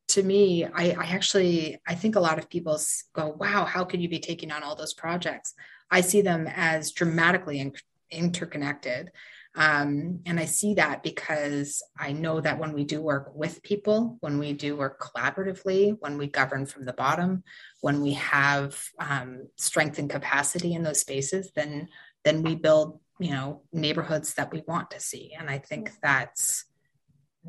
to 0.08 0.22
me, 0.22 0.64
I, 0.64 0.90
I 0.90 1.04
actually 1.06 1.78
I 1.86 1.94
think 1.94 2.16
a 2.16 2.20
lot 2.20 2.38
of 2.38 2.48
people 2.48 2.80
go, 3.14 3.28
"Wow, 3.38 3.64
how 3.64 3.84
could 3.84 4.00
you 4.00 4.08
be 4.08 4.18
taking 4.18 4.50
on 4.50 4.62
all 4.62 4.76
those 4.76 4.94
projects?" 4.94 5.54
I 5.90 6.00
see 6.00 6.22
them 6.22 6.48
as 6.54 6.92
dramatically 6.92 7.60
in, 7.60 7.72
interconnected. 8.10 9.10
Um, 9.54 10.20
and 10.24 10.38
I 10.38 10.44
see 10.44 10.74
that 10.74 11.02
because 11.02 11.82
I 11.98 12.12
know 12.12 12.40
that 12.40 12.58
when 12.58 12.72
we 12.72 12.84
do 12.84 13.00
work 13.00 13.32
with 13.34 13.62
people, 13.62 14.16
when 14.20 14.38
we 14.38 14.52
do 14.52 14.76
work 14.76 15.00
collaboratively, 15.00 15.96
when 15.98 16.16
we 16.16 16.28
govern 16.28 16.64
from 16.64 16.84
the 16.84 16.92
bottom, 16.92 17.42
when 17.80 18.00
we 18.00 18.12
have 18.12 18.80
um, 19.00 19.48
strength 19.56 19.98
and 19.98 20.08
capacity 20.08 20.74
in 20.74 20.82
those 20.82 21.00
spaces, 21.00 21.50
then 21.54 21.88
then 22.24 22.42
we 22.42 22.54
build 22.54 23.00
you 23.18 23.30
know 23.30 23.62
neighborhoods 23.72 24.34
that 24.34 24.52
we 24.52 24.62
want 24.66 24.90
to 24.92 25.00
see. 25.00 25.34
And 25.38 25.50
I 25.50 25.58
think 25.58 25.90
that's 26.00 26.64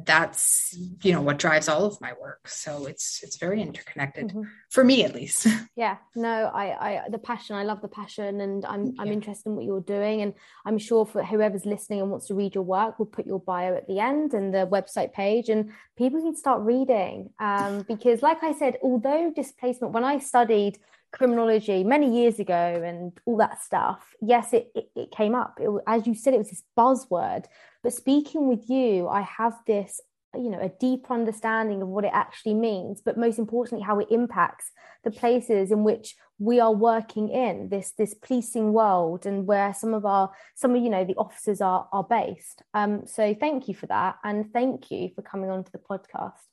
that's 0.06 0.76
you 1.02 1.14
know 1.14 1.22
what 1.22 1.38
drives 1.38 1.68
all 1.68 1.86
of 1.86 2.00
my 2.02 2.14
work. 2.20 2.48
So 2.48 2.86
it's 2.86 3.22
it's 3.24 3.38
very 3.38 3.62
interconnected 3.62 4.28
mm-hmm. 4.28 4.44
for 4.70 4.84
me 4.84 5.04
at 5.04 5.14
least. 5.14 5.48
Yeah. 5.76 5.98
No 6.16 6.52
i 6.54 6.66
i 6.90 7.10
the 7.10 7.18
passion 7.18 7.56
i 7.56 7.64
love 7.64 7.82
the 7.82 7.88
passion 7.88 8.42
and 8.42 8.66
i'm 8.66 8.96
i'm 9.00 9.12
interested 9.12 9.50
in 9.50 9.56
what 9.56 9.66
you're 9.66 9.82
doing. 9.82 10.22
And 10.22 10.34
i'm 10.66 10.78
sure 10.78 11.06
for 11.06 11.24
whoever's 11.24 11.66
listening 11.66 12.02
and 12.02 12.12
wants 12.12 12.28
to 12.28 12.36
read 12.36 12.56
your 12.56 12.64
work 12.64 13.00
we'll 13.00 13.06
put 13.06 13.26
your 13.26 13.40
bio 13.40 13.76
at 13.76 13.88
the 13.88 14.00
end 14.00 14.34
and 14.34 14.54
the 14.54 14.68
website 14.68 15.14
page 15.14 15.50
and 15.50 15.72
people 15.98 16.22
can 16.22 16.36
start 16.36 16.62
reading. 16.62 17.30
Um, 17.40 17.84
because 17.88 18.22
like 18.22 18.44
i 18.44 18.54
said 18.54 18.78
although 18.84 19.32
displacement 19.34 19.94
when 19.94 20.04
i 20.04 20.20
studied 20.20 20.78
criminology 21.12 21.84
many 21.84 22.22
years 22.22 22.40
ago 22.40 22.54
and 22.86 23.20
all 23.26 23.38
that 23.38 23.62
stuff 23.62 24.14
yes 24.22 24.54
it, 24.54 24.72
it, 24.76 24.90
it 24.96 25.12
came 25.12 25.36
up. 25.36 25.58
It, 25.60 25.70
as 25.88 26.06
you 26.06 26.14
said 26.14 26.34
it 26.34 26.38
was 26.38 26.50
this 26.50 26.64
buzzword. 26.78 27.46
But 27.84 27.94
speaking 27.94 28.48
with 28.48 28.70
you 28.70 29.08
i 29.08 29.22
have 29.22 29.54
this 29.66 30.02
you 30.36 30.50
know 30.50 30.60
a 30.60 30.70
deep 30.70 31.10
understanding 31.10 31.82
of 31.82 31.88
what 31.88 32.06
it 32.06 32.12
actually 32.14 32.54
means 32.54 33.02
but 33.02 33.18
most 33.18 33.40
importantly 33.40 33.84
how 33.84 33.98
it 33.98 34.08
impacts 34.12 34.72
the 35.04 35.10
places 35.10 35.72
in 35.72 35.84
which 35.84 36.16
we 36.40 36.60
are 36.60 36.74
working 36.74 37.30
in 37.30 37.68
this 37.70 37.92
this 37.92 38.14
policing 38.14 38.72
world 38.72 39.26
and 39.26 39.46
where 39.46 39.74
some 39.74 39.94
of 39.94 40.06
our 40.06 40.32
some 40.56 40.74
of 40.76 40.82
you 40.82 40.90
know 40.90 41.04
the 41.04 41.16
officers 41.16 41.62
are 41.62 41.88
are 41.92 42.04
based. 42.04 42.64
Um 42.74 43.06
so 43.06 43.36
thank 43.36 43.68
you 43.68 43.76
for 43.76 43.88
that. 43.88 44.16
And 44.24 44.52
thank 44.52 44.90
you 44.90 45.10
for 45.14 45.22
coming 45.22 45.50
on 45.50 45.64
to 45.66 45.72
the 45.72 45.78
podcast 45.78 46.49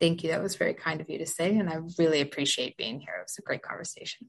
Thank 0.00 0.22
you. 0.22 0.30
That 0.30 0.42
was 0.42 0.56
very 0.56 0.74
kind 0.74 1.00
of 1.00 1.10
you 1.10 1.18
to 1.18 1.26
say. 1.26 1.56
And 1.56 1.68
I 1.68 1.78
really 1.98 2.20
appreciate 2.20 2.76
being 2.76 3.00
here. 3.00 3.14
It 3.18 3.24
was 3.24 3.36
a 3.38 3.42
great 3.42 3.62
conversation. 3.62 4.28